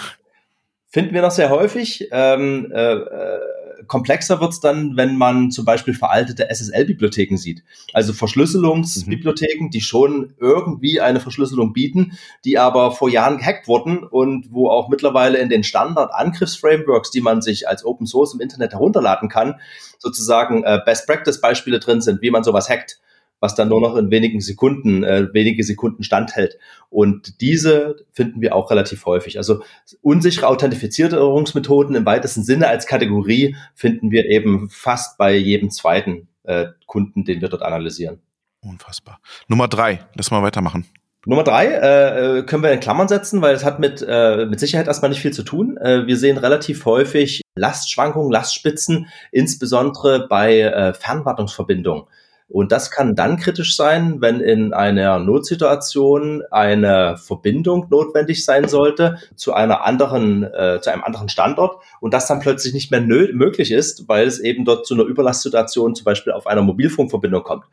Finden 0.94 1.12
wir 1.12 1.22
noch 1.22 1.32
sehr 1.32 1.50
häufig. 1.50 2.06
Ähm, 2.12 2.70
äh, 2.72 2.92
äh 2.92 3.40
komplexer 3.88 4.40
wird 4.40 4.52
es 4.52 4.60
dann, 4.60 4.96
wenn 4.96 5.16
man 5.16 5.50
zum 5.50 5.64
Beispiel 5.64 5.92
veraltete 5.92 6.48
SSL-Bibliotheken 6.48 7.36
sieht. 7.36 7.64
Also 7.92 8.12
Verschlüsselungsbibliotheken, 8.12 9.64
mhm. 9.64 9.70
die 9.70 9.80
schon 9.80 10.34
irgendwie 10.38 11.00
eine 11.00 11.18
Verschlüsselung 11.18 11.72
bieten, 11.72 12.16
die 12.44 12.58
aber 12.58 12.92
vor 12.92 13.10
Jahren 13.10 13.38
gehackt 13.38 13.66
wurden 13.66 14.04
und 14.04 14.52
wo 14.52 14.70
auch 14.70 14.88
mittlerweile 14.88 15.38
in 15.38 15.48
den 15.48 15.64
Standard-Angriffsframeworks, 15.64 17.10
die 17.10 17.20
man 17.20 17.42
sich 17.42 17.68
als 17.68 17.84
Open 17.84 18.06
Source 18.06 18.32
im 18.32 18.40
Internet 18.40 18.72
herunterladen 18.72 19.28
kann, 19.28 19.56
sozusagen 19.98 20.62
äh, 20.62 20.78
Best-Practice-Beispiele 20.86 21.80
drin 21.80 22.02
sind, 22.02 22.22
wie 22.22 22.30
man 22.30 22.44
sowas 22.44 22.70
hackt 22.70 23.00
was 23.44 23.54
dann 23.54 23.68
nur 23.68 23.82
noch 23.82 23.94
in 23.96 24.10
wenigen 24.10 24.40
Sekunden, 24.40 25.04
äh, 25.04 25.28
wenige 25.34 25.62
Sekunden 25.64 26.02
standhält. 26.02 26.58
Und 26.88 27.42
diese 27.42 27.96
finden 28.10 28.40
wir 28.40 28.56
auch 28.56 28.70
relativ 28.70 29.04
häufig. 29.04 29.36
Also 29.36 29.62
unsichere 30.00 30.46
Authentifizierungsmethoden 30.46 31.94
im 31.94 32.06
weitesten 32.06 32.42
Sinne 32.42 32.68
als 32.68 32.86
Kategorie 32.86 33.54
finden 33.74 34.10
wir 34.10 34.24
eben 34.30 34.70
fast 34.70 35.18
bei 35.18 35.36
jedem 35.36 35.70
zweiten 35.70 36.28
äh, 36.44 36.68
Kunden, 36.86 37.24
den 37.24 37.42
wir 37.42 37.50
dort 37.50 37.62
analysieren. 37.62 38.22
Unfassbar. 38.62 39.20
Nummer 39.46 39.68
drei, 39.68 40.00
lass 40.14 40.30
mal 40.30 40.42
weitermachen. 40.42 40.86
Nummer 41.26 41.44
drei 41.44 41.66
äh, 41.66 42.38
äh, 42.38 42.42
können 42.44 42.62
wir 42.62 42.72
in 42.72 42.80
Klammern 42.80 43.08
setzen, 43.08 43.42
weil 43.42 43.54
es 43.54 43.64
hat 43.64 43.78
mit, 43.78 44.02
äh, 44.06 44.46
mit 44.46 44.58
Sicherheit 44.58 44.86
erstmal 44.86 45.10
nicht 45.10 45.20
viel 45.20 45.34
zu 45.34 45.42
tun. 45.42 45.76
Äh, 45.76 46.06
wir 46.06 46.16
sehen 46.16 46.38
relativ 46.38 46.86
häufig 46.86 47.42
Lastschwankungen, 47.56 48.32
Lastspitzen, 48.32 49.08
insbesondere 49.32 50.28
bei 50.28 50.60
äh, 50.60 50.94
Fernwartungsverbindungen. 50.94 52.04
Und 52.48 52.72
das 52.72 52.90
kann 52.90 53.14
dann 53.14 53.38
kritisch 53.38 53.74
sein, 53.74 54.20
wenn 54.20 54.40
in 54.40 54.74
einer 54.74 55.18
Notsituation 55.18 56.42
eine 56.50 57.16
Verbindung 57.16 57.86
notwendig 57.90 58.44
sein 58.44 58.68
sollte 58.68 59.16
zu 59.34 59.54
einer 59.54 59.84
anderen, 59.84 60.44
äh, 60.44 60.78
zu 60.80 60.92
einem 60.92 61.04
anderen 61.04 61.30
Standort 61.30 61.82
und 62.00 62.12
das 62.12 62.26
dann 62.26 62.40
plötzlich 62.40 62.74
nicht 62.74 62.90
mehr 62.90 63.00
möglich 63.00 63.70
ist, 63.70 64.08
weil 64.08 64.26
es 64.26 64.40
eben 64.40 64.64
dort 64.64 64.86
zu 64.86 64.94
einer 64.94 65.04
Überlastsituation 65.04 65.94
zum 65.94 66.04
Beispiel 66.04 66.32
auf 66.32 66.46
einer 66.46 66.62
Mobilfunkverbindung 66.62 67.42
kommt. 67.42 67.64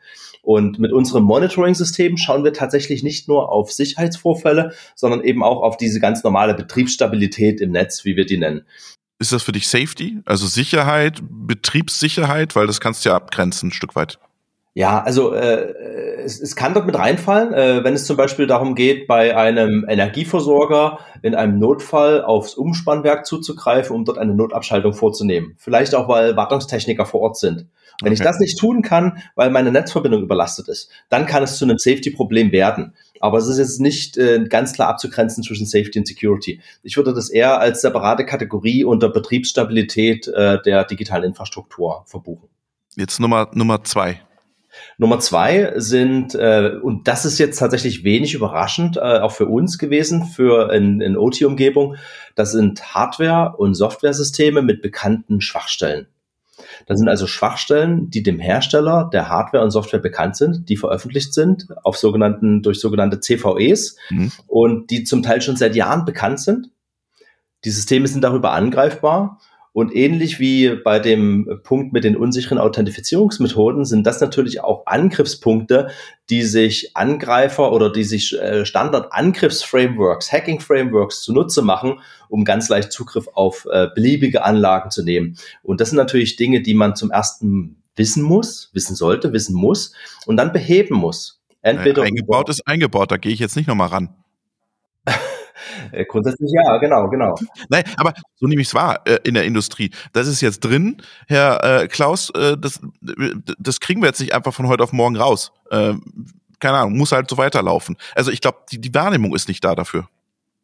Und 0.42 0.78
mit 0.78 0.90
unserem 0.90 1.24
Monitoring-System 1.24 2.16
schauen 2.16 2.42
wir 2.42 2.52
tatsächlich 2.52 3.02
nicht 3.02 3.28
nur 3.28 3.52
auf 3.52 3.70
Sicherheitsvorfälle, 3.70 4.72
sondern 4.96 5.22
eben 5.22 5.44
auch 5.44 5.62
auf 5.62 5.76
diese 5.76 6.00
ganz 6.00 6.24
normale 6.24 6.54
Betriebsstabilität 6.54 7.60
im 7.60 7.70
Netz, 7.70 8.04
wie 8.04 8.16
wir 8.16 8.24
die 8.26 8.38
nennen. 8.38 8.62
Ist 9.20 9.32
das 9.32 9.44
für 9.44 9.52
dich 9.52 9.68
Safety, 9.68 10.18
also 10.24 10.46
Sicherheit, 10.46 11.20
Betriebssicherheit, 11.22 12.56
weil 12.56 12.66
das 12.66 12.80
kannst 12.80 13.04
du 13.04 13.10
ja 13.10 13.14
abgrenzen 13.14 13.68
ein 13.68 13.72
Stück 13.72 13.94
weit? 13.94 14.18
Ja, 14.74 15.02
also 15.02 15.34
äh, 15.34 16.22
es, 16.24 16.40
es 16.40 16.56
kann 16.56 16.72
dort 16.72 16.86
mit 16.86 16.98
reinfallen, 16.98 17.52
äh, 17.52 17.84
wenn 17.84 17.92
es 17.92 18.06
zum 18.06 18.16
Beispiel 18.16 18.46
darum 18.46 18.74
geht, 18.74 19.06
bei 19.06 19.36
einem 19.36 19.84
Energieversorger 19.86 20.98
in 21.20 21.34
einem 21.34 21.58
Notfall 21.58 22.24
aufs 22.24 22.54
Umspannwerk 22.54 23.26
zuzugreifen, 23.26 23.94
um 23.94 24.06
dort 24.06 24.16
eine 24.16 24.34
Notabschaltung 24.34 24.94
vorzunehmen. 24.94 25.56
Vielleicht 25.58 25.94
auch, 25.94 26.08
weil 26.08 26.36
Wartungstechniker 26.36 27.04
vor 27.04 27.20
Ort 27.20 27.36
sind. 27.36 27.58
Und 27.60 27.68
wenn 28.06 28.12
okay. 28.12 28.22
ich 28.22 28.26
das 28.26 28.40
nicht 28.40 28.58
tun 28.58 28.80
kann, 28.80 29.22
weil 29.34 29.50
meine 29.50 29.70
Netzverbindung 29.70 30.22
überlastet 30.22 30.68
ist, 30.68 30.90
dann 31.10 31.26
kann 31.26 31.42
es 31.42 31.58
zu 31.58 31.66
einem 31.66 31.76
Safety-Problem 31.76 32.50
werden. 32.50 32.94
Aber 33.20 33.36
es 33.36 33.48
ist 33.48 33.58
jetzt 33.58 33.78
nicht 33.78 34.16
äh, 34.16 34.42
ganz 34.48 34.72
klar 34.72 34.88
abzugrenzen 34.88 35.44
zwischen 35.44 35.66
Safety 35.66 35.98
und 35.98 36.08
Security. 36.08 36.60
Ich 36.82 36.96
würde 36.96 37.12
das 37.12 37.28
eher 37.28 37.60
als 37.60 37.82
separate 37.82 38.24
Kategorie 38.24 38.84
unter 38.84 39.10
Betriebsstabilität 39.10 40.28
äh, 40.28 40.62
der 40.62 40.84
digitalen 40.84 41.24
Infrastruktur 41.24 42.04
verbuchen. 42.06 42.48
Jetzt 42.96 43.20
Nummer, 43.20 43.50
Nummer 43.52 43.84
zwei. 43.84 44.20
Nummer 44.98 45.18
zwei 45.20 45.72
sind, 45.76 46.34
äh, 46.34 46.72
und 46.82 47.08
das 47.08 47.24
ist 47.24 47.38
jetzt 47.38 47.58
tatsächlich 47.58 48.04
wenig 48.04 48.34
überraschend, 48.34 48.96
äh, 48.96 49.00
auch 49.00 49.32
für 49.32 49.46
uns 49.46 49.78
gewesen, 49.78 50.24
für 50.24 50.72
in, 50.72 51.00
in 51.00 51.16
OT-Umgebung, 51.16 51.96
das 52.34 52.52
sind 52.52 52.94
Hardware- 52.94 53.56
und 53.56 53.74
Softwaresysteme 53.74 54.62
mit 54.62 54.82
bekannten 54.82 55.40
Schwachstellen. 55.40 56.06
Das 56.86 56.98
sind 56.98 57.08
also 57.08 57.26
Schwachstellen, 57.26 58.10
die 58.10 58.22
dem 58.22 58.38
Hersteller 58.38 59.08
der 59.12 59.28
Hardware 59.28 59.64
und 59.64 59.70
Software 59.70 60.00
bekannt 60.00 60.36
sind, 60.36 60.68
die 60.68 60.76
veröffentlicht 60.76 61.34
sind 61.34 61.68
auf 61.84 61.96
sogenannten, 61.96 62.62
durch 62.62 62.80
sogenannte 62.80 63.20
CVEs 63.20 63.96
mhm. 64.10 64.32
und 64.46 64.90
die 64.90 65.04
zum 65.04 65.22
Teil 65.22 65.42
schon 65.42 65.56
seit 65.56 65.74
Jahren 65.74 66.04
bekannt 66.04 66.40
sind. 66.40 66.70
Die 67.64 67.70
Systeme 67.70 68.08
sind 68.08 68.22
darüber 68.22 68.52
angreifbar 68.52 69.40
und 69.74 69.94
ähnlich 69.94 70.38
wie 70.38 70.76
bei 70.76 70.98
dem 70.98 71.60
Punkt 71.62 71.94
mit 71.94 72.04
den 72.04 72.16
unsicheren 72.16 72.58
Authentifizierungsmethoden 72.58 73.86
sind 73.86 74.06
das 74.06 74.20
natürlich 74.20 74.60
auch 74.60 74.84
Angriffspunkte, 74.84 75.88
die 76.28 76.42
sich 76.42 76.94
Angreifer 76.94 77.72
oder 77.72 77.90
die 77.90 78.04
sich 78.04 78.38
äh, 78.38 78.66
Standard-Angriffsframeworks, 78.66 80.30
Hacking-Frameworks 80.30 81.22
zunutze 81.22 81.62
machen, 81.62 82.00
um 82.28 82.44
ganz 82.44 82.68
leicht 82.68 82.92
Zugriff 82.92 83.28
auf 83.32 83.66
äh, 83.70 83.88
beliebige 83.94 84.44
Anlagen 84.44 84.90
zu 84.90 85.02
nehmen. 85.02 85.38
Und 85.62 85.80
das 85.80 85.88
sind 85.88 85.96
natürlich 85.96 86.36
Dinge, 86.36 86.60
die 86.60 86.74
man 86.74 86.94
zum 86.94 87.10
ersten 87.10 87.82
wissen 87.96 88.22
muss, 88.22 88.70
wissen 88.74 88.94
sollte, 88.94 89.32
wissen 89.32 89.54
muss 89.54 89.94
und 90.26 90.36
dann 90.36 90.52
beheben 90.52 90.96
muss. 90.96 91.42
Entweder 91.62 92.02
eingebaut 92.02 92.48
ist 92.50 92.66
eingebaut, 92.66 93.10
da 93.10 93.16
gehe 93.16 93.32
ich 93.32 93.38
jetzt 93.38 93.56
nicht 93.56 93.68
nochmal 93.68 93.88
ran. 93.88 94.21
Äh, 95.92 96.04
grundsätzlich 96.04 96.50
ja, 96.52 96.78
genau, 96.78 97.08
genau. 97.08 97.34
Nein, 97.68 97.84
aber 97.96 98.14
so 98.36 98.46
nehme 98.46 98.62
ich 98.62 98.68
es 98.68 98.74
wahr 98.74 99.00
äh, 99.04 99.18
in 99.24 99.34
der 99.34 99.44
Industrie. 99.44 99.90
Das 100.12 100.26
ist 100.26 100.40
jetzt 100.40 100.60
drin, 100.60 101.02
Herr 101.28 101.82
äh, 101.82 101.88
Klaus, 101.88 102.30
äh, 102.30 102.56
das, 102.58 102.80
das 103.58 103.80
kriegen 103.80 104.02
wir 104.02 104.08
jetzt 104.08 104.20
nicht 104.20 104.34
einfach 104.34 104.54
von 104.54 104.68
heute 104.68 104.82
auf 104.82 104.92
morgen 104.92 105.16
raus. 105.16 105.52
Äh, 105.70 105.94
keine 106.60 106.78
Ahnung, 106.78 106.96
muss 106.96 107.12
halt 107.12 107.28
so 107.28 107.36
weiterlaufen. 107.36 107.96
Also 108.14 108.30
ich 108.30 108.40
glaube, 108.40 108.58
die, 108.70 108.80
die 108.80 108.94
Wahrnehmung 108.94 109.34
ist 109.34 109.48
nicht 109.48 109.64
da 109.64 109.74
dafür. 109.74 110.08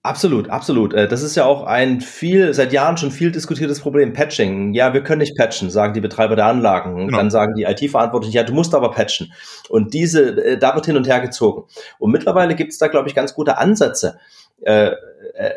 Absolut, 0.05 0.49
absolut. 0.49 0.95
Äh, 0.95 1.09
das 1.09 1.23
ist 1.23 1.35
ja 1.35 1.45
auch 1.45 1.65
ein 1.65 2.01
viel, 2.01 2.55
seit 2.55 2.73
Jahren 2.73 2.97
schon 2.97 3.11
viel 3.11 3.33
diskutiertes 3.33 3.81
Problem. 3.81 4.13
Patching. 4.13 4.73
Ja, 4.73 4.95
wir 4.95 5.03
können 5.03 5.19
nicht 5.19 5.37
patchen, 5.37 5.71
sagen 5.71 5.93
die 5.93 6.01
Betreiber 6.01 6.37
der 6.37 6.47
Anlagen. 6.47 7.07
Genau. 7.07 7.19
dann 7.19 7.31
sagen 7.31 7.55
die 7.57 7.65
IT-Verantwortlichen, 7.65 8.35
ja, 8.35 8.45
du 8.45 8.55
musst 8.55 8.75
aber 8.75 8.93
patchen. 8.93 9.33
Und 9.69 9.93
diese, 9.95 10.43
äh, 10.43 10.59
da 10.59 10.75
wird 10.77 10.87
hin 10.87 10.97
und 10.97 11.09
her 11.09 11.21
gezogen. 11.21 11.65
Und 11.99 12.13
mittlerweile 12.13 12.55
gibt 12.55 12.73
es 12.73 12.79
da, 12.79 12.87
glaube 12.87 13.09
ich, 13.09 13.15
ganz 13.15 13.35
gute 13.35 13.59
Ansätze. 13.59 14.19
Äh, 14.63 14.93
äh, 15.35 15.51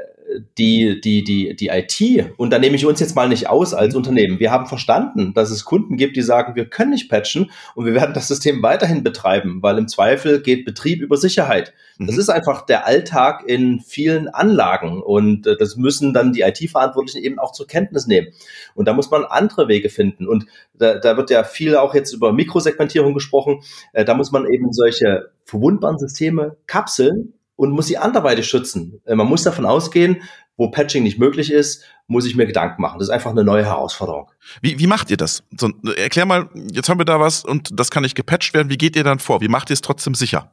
die, 0.57 1.01
die, 1.01 1.25
die, 1.25 1.55
die 1.57 1.67
IT, 1.67 2.31
und 2.37 2.51
da 2.51 2.59
nehme 2.59 2.75
ich 2.75 2.85
uns 2.85 3.01
jetzt 3.01 3.15
mal 3.17 3.27
nicht 3.27 3.49
aus 3.49 3.73
als. 3.73 3.95
Unternehmen, 3.95 4.39
wir 4.39 4.51
haben 4.51 4.65
verstanden, 4.65 5.33
dass 5.33 5.51
es 5.51 5.65
Kunden 5.65 5.97
gibt, 5.97 6.15
die 6.15 6.21
sagen, 6.21 6.55
wir 6.55 6.65
können 6.65 6.91
nicht 6.91 7.09
patchen 7.09 7.51
und 7.75 7.85
wir 7.85 7.93
werden 7.93 8.13
das 8.13 8.29
System 8.29 8.63
weiterhin 8.63 9.03
betreiben, 9.03 9.61
weil 9.61 9.77
im 9.77 9.89
Zweifel 9.89 10.41
geht 10.41 10.63
Betrieb 10.63 11.01
über 11.01 11.17
Sicherheit. 11.17 11.73
Das 11.99 12.15
mhm. 12.15 12.21
ist 12.21 12.29
einfach 12.29 12.65
der 12.65 12.85
Alltag 12.85 13.43
in 13.45 13.81
vielen 13.81 14.29
Anlagen 14.29 15.01
und 15.01 15.45
äh, 15.45 15.57
das 15.57 15.75
müssen 15.75 16.13
dann 16.13 16.31
die 16.31 16.41
IT-Verantwortlichen 16.41 17.23
eben 17.23 17.37
auch 17.37 17.51
zur 17.51 17.67
Kenntnis 17.67 18.07
nehmen. 18.07 18.29
Und 18.73 18.87
da 18.87 18.93
muss 18.93 19.11
man 19.11 19.25
andere 19.25 19.67
Wege 19.67 19.89
finden. 19.89 20.27
Und 20.27 20.45
da, 20.73 20.97
da 20.97 21.17
wird 21.17 21.29
ja 21.29 21.43
viel 21.43 21.75
auch 21.75 21.93
jetzt 21.93 22.13
über 22.13 22.31
Mikrosegmentierung 22.31 23.13
gesprochen. 23.13 23.61
Da 23.93 24.13
muss 24.13 24.31
man 24.31 24.47
eben 24.47 24.71
solche 24.71 25.31
verwundbaren 25.43 25.99
Systeme 25.99 26.55
kapseln 26.65 27.33
und 27.61 27.69
muss 27.69 27.85
sie 27.85 27.99
anderweitig 27.99 28.47
schützen. 28.47 29.01
Äh, 29.05 29.13
man 29.13 29.27
muss 29.27 29.43
davon 29.43 29.67
ausgehen, 29.67 30.23
wo 30.57 30.71
Patching 30.71 31.03
nicht 31.03 31.19
möglich 31.19 31.51
ist, 31.51 31.83
muss 32.07 32.25
ich 32.25 32.35
mir 32.35 32.47
Gedanken 32.47 32.81
machen. 32.81 32.97
Das 32.97 33.07
ist 33.07 33.13
einfach 33.13 33.29
eine 33.29 33.43
neue 33.43 33.63
Herausforderung. 33.63 34.31
Wie, 34.63 34.79
wie 34.79 34.87
macht 34.87 35.11
ihr 35.11 35.17
das? 35.17 35.43
So, 35.55 35.69
erklär 35.95 36.25
mal, 36.25 36.49
jetzt 36.71 36.89
haben 36.89 36.99
wir 36.99 37.05
da 37.05 37.19
was 37.19 37.45
und 37.45 37.69
das 37.79 37.91
kann 37.91 38.01
nicht 38.01 38.15
gepatcht 38.15 38.55
werden. 38.55 38.71
Wie 38.71 38.79
geht 38.79 38.95
ihr 38.95 39.03
dann 39.03 39.19
vor? 39.19 39.41
Wie 39.41 39.47
macht 39.47 39.69
ihr 39.69 39.75
es 39.75 39.81
trotzdem 39.81 40.15
sicher? 40.15 40.51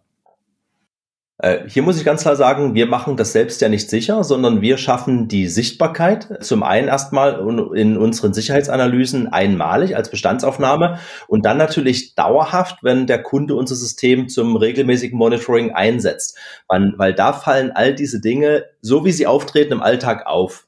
Äh, 1.41 1.69
hier 1.69 1.83
muss 1.83 1.97
ich 1.97 2.05
ganz 2.05 2.23
klar 2.23 2.35
sagen, 2.35 2.75
wir 2.75 2.87
machen 2.87 3.17
das 3.17 3.33
selbst 3.33 3.61
ja 3.61 3.69
nicht 3.69 3.89
sicher, 3.89 4.25
sondern 4.25 4.61
wir 4.61 4.77
schaffen 4.77 5.29
die 5.29 5.47
Sichtbarkeit 5.47 6.45
zum 6.45 6.65
einen 6.65 6.89
erstmal 6.89 7.41
in 7.77 7.97
unseren 7.97 8.35
Sicherheitsanalysen 8.35 9.29
einmalig 9.29 9.95
als 9.95 10.11
Bestandsaufnahme 10.11 10.99
und 11.29 11.45
dann 11.45 11.57
natürlich 11.57 12.17
dauerhaft, 12.17 12.83
wenn 12.83 13.07
der 13.07 13.23
Kunde 13.23 13.55
unser 13.55 13.77
System 13.77 14.29
zum 14.29 14.57
regelmäßigen 14.57 15.17
Monitoring 15.17 15.73
einsetzt. 15.73 16.37
Weil 16.67 17.15
da 17.15 17.33
fallen 17.33 17.71
all 17.71 17.95
diese 17.95 18.21
Dinge, 18.21 18.65
so 18.81 19.05
wie 19.05 19.13
sie 19.13 19.29
auftreten 19.29 19.75
im 19.75 19.83
Alltag 19.83 20.27
auf. 20.27 20.67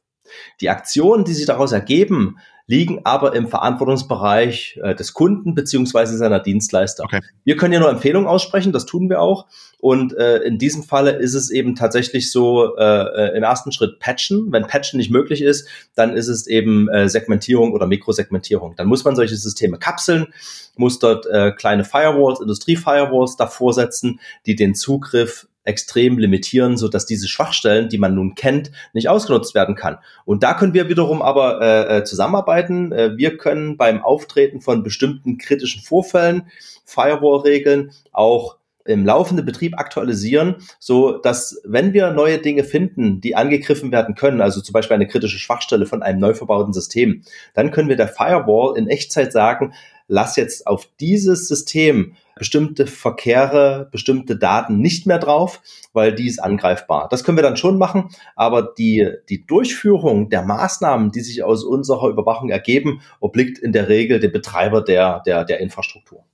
Die 0.61 0.71
Aktionen, 0.71 1.25
die 1.25 1.35
sich 1.35 1.47
daraus 1.47 1.73
ergeben, 1.73 2.37
liegen 2.71 3.01
aber 3.03 3.35
im 3.35 3.49
Verantwortungsbereich 3.49 4.79
äh, 4.81 4.95
des 4.95 5.13
Kunden 5.13 5.57
beziehungsweise 5.57 6.17
seiner 6.17 6.39
Dienstleister. 6.39 7.03
Okay. 7.03 7.21
Wir 7.43 7.57
können 7.57 7.75
ja 7.75 7.81
nur 7.81 7.91
Empfehlungen 7.91 8.29
aussprechen, 8.29 8.71
das 8.71 8.87
tun 8.87 9.11
wir 9.11 9.21
auch. 9.21 9.47
Und 9.81 10.17
äh, 10.17 10.39
in 10.39 10.57
diesem 10.57 10.85
Falle 10.85 11.11
ist 11.11 11.35
es 11.35 11.51
eben 11.51 11.75
tatsächlich 11.75 12.31
so, 12.31 12.77
äh, 12.77 12.83
äh, 12.85 13.37
im 13.37 13.43
ersten 13.43 13.73
Schritt 13.73 13.99
patchen. 13.99 14.53
Wenn 14.53 14.69
patchen 14.69 14.99
nicht 14.99 15.11
möglich 15.11 15.43
ist, 15.43 15.67
dann 15.97 16.15
ist 16.15 16.29
es 16.29 16.47
eben 16.47 16.89
äh, 16.89 17.09
Segmentierung 17.09 17.73
oder 17.73 17.89
Mikrosegmentierung. 17.89 18.77
Dann 18.77 18.87
muss 18.87 19.05
man 19.05 19.17
solche 19.17 19.35
Systeme 19.35 19.77
kapseln, 19.77 20.29
muss 20.77 21.01
dort 21.01 21.27
äh, 21.27 21.51
kleine 21.51 21.83
Firewalls, 21.83 22.41
Industrie-Firewalls 22.41 23.37
davor 23.37 23.73
setzen, 23.73 24.21
die 24.47 24.55
den 24.55 24.77
Zugriff 24.77 25.49
extrem 25.65 26.19
limitieren, 26.19 26.77
so 26.77 26.89
dass 26.89 27.07
diese 27.07 27.29
Schwachstellen, 27.29 27.89
die 27.89 27.99
man 27.99 28.15
nun 28.15 28.35
kennt, 28.35 28.71
nicht 28.93 29.09
ausgenutzt 29.09 29.55
werden 29.55 29.75
kann. 29.75 29.99
Und 30.25 30.43
da 30.43 30.55
können 30.55 30.75
wir 30.75 30.89
wiederum 30.89 31.23
aber 31.23 31.61
äh, 31.61 31.99
äh, 31.99 32.05
zusammenarbeiten. 32.05 32.93
Äh, 32.93 33.17
wir 33.17 33.37
können 33.37 33.77
beim 33.77 34.03
Auftreten 34.03 34.61
von 34.61 34.83
bestimmten 34.83 35.39
kritischen 35.39 35.83
Vorfällen 35.83 36.49
Firewall-Regeln 36.85 37.93
auch 38.13 38.57
im 38.87 39.05
laufenden 39.05 39.45
Betrieb 39.45 39.79
aktualisieren, 39.79 40.57
so 40.79 41.19
dass 41.19 41.61
wenn 41.65 41.93
wir 41.93 42.11
neue 42.13 42.39
Dinge 42.39 42.65
finden, 42.65 43.21
die 43.21 43.37
angegriffen 43.37 43.93
werden 43.93 44.15
können, 44.15 44.41
also 44.41 44.61
zum 44.61 44.73
Beispiel 44.73 44.95
eine 44.95 45.07
kritische 45.07 45.39
Schwachstelle 45.39 45.87
von 45.87 46.03
einem 46.03 46.19
neu 46.19 46.35
verbauten 46.35 46.73
System, 46.73 47.23
dann 47.55 47.71
können 47.71 47.89
wir 47.89 47.97
der 47.97 48.09
Firewall 48.09 48.77
in 48.79 48.89
Echtzeit 48.89 49.33
sagen, 49.33 49.75
lass 50.09 50.37
jetzt 50.37 50.67
auf 50.67 50.89
dieses 50.99 51.47
System 51.47 52.17
bestimmte 52.41 52.87
Verkehre, 52.87 53.91
bestimmte 53.93 54.35
Daten 54.35 54.79
nicht 54.79 55.07
mehr 55.07 55.19
drauf, 55.19 55.61
weil 55.93 56.15
die 56.15 56.27
ist 56.27 56.39
angreifbar. 56.39 57.07
Das 57.11 57.23
können 57.23 57.37
wir 57.37 57.43
dann 57.43 57.59
schon 57.59 57.77
machen, 57.77 58.09
aber 58.35 58.63
die, 58.63 59.07
die 59.29 59.45
Durchführung 59.45 60.31
der 60.31 60.43
Maßnahmen, 60.43 61.13
die 61.13 61.21
sich 61.21 61.45
aus 61.45 61.65
unserer 61.65 62.09
Überwachung 62.09 62.49
ergeben, 62.49 63.03
obliegt 63.21 63.59
in 63.59 63.73
der 63.73 63.91
Regel 63.91 64.21
dem 64.21 64.33
Betreiber 64.33 64.81
der, 64.81 65.21
der, 65.27 65.45
der 65.45 65.61
Infrastruktur. 65.61 66.25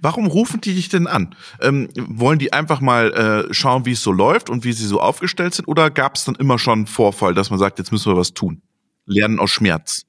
Warum 0.00 0.28
rufen 0.28 0.62
die 0.62 0.74
dich 0.74 0.88
denn 0.88 1.06
an? 1.06 1.34
Ähm, 1.60 1.90
wollen 1.94 2.38
die 2.38 2.54
einfach 2.54 2.80
mal 2.80 3.12
äh, 3.50 3.52
schauen, 3.52 3.84
wie 3.84 3.92
es 3.92 4.02
so 4.02 4.12
läuft 4.12 4.48
und 4.48 4.64
wie 4.64 4.72
sie 4.72 4.86
so 4.86 4.98
aufgestellt 4.98 5.52
sind? 5.52 5.68
Oder 5.68 5.90
gab 5.90 6.14
es 6.16 6.24
dann 6.24 6.36
immer 6.36 6.58
schon 6.58 6.78
einen 6.78 6.86
Vorfall, 6.86 7.34
dass 7.34 7.50
man 7.50 7.58
sagt, 7.58 7.78
jetzt 7.78 7.92
müssen 7.92 8.10
wir 8.10 8.16
was 8.16 8.32
tun? 8.32 8.62
Lernen 9.04 9.38
aus 9.38 9.50
Schmerz. 9.50 10.06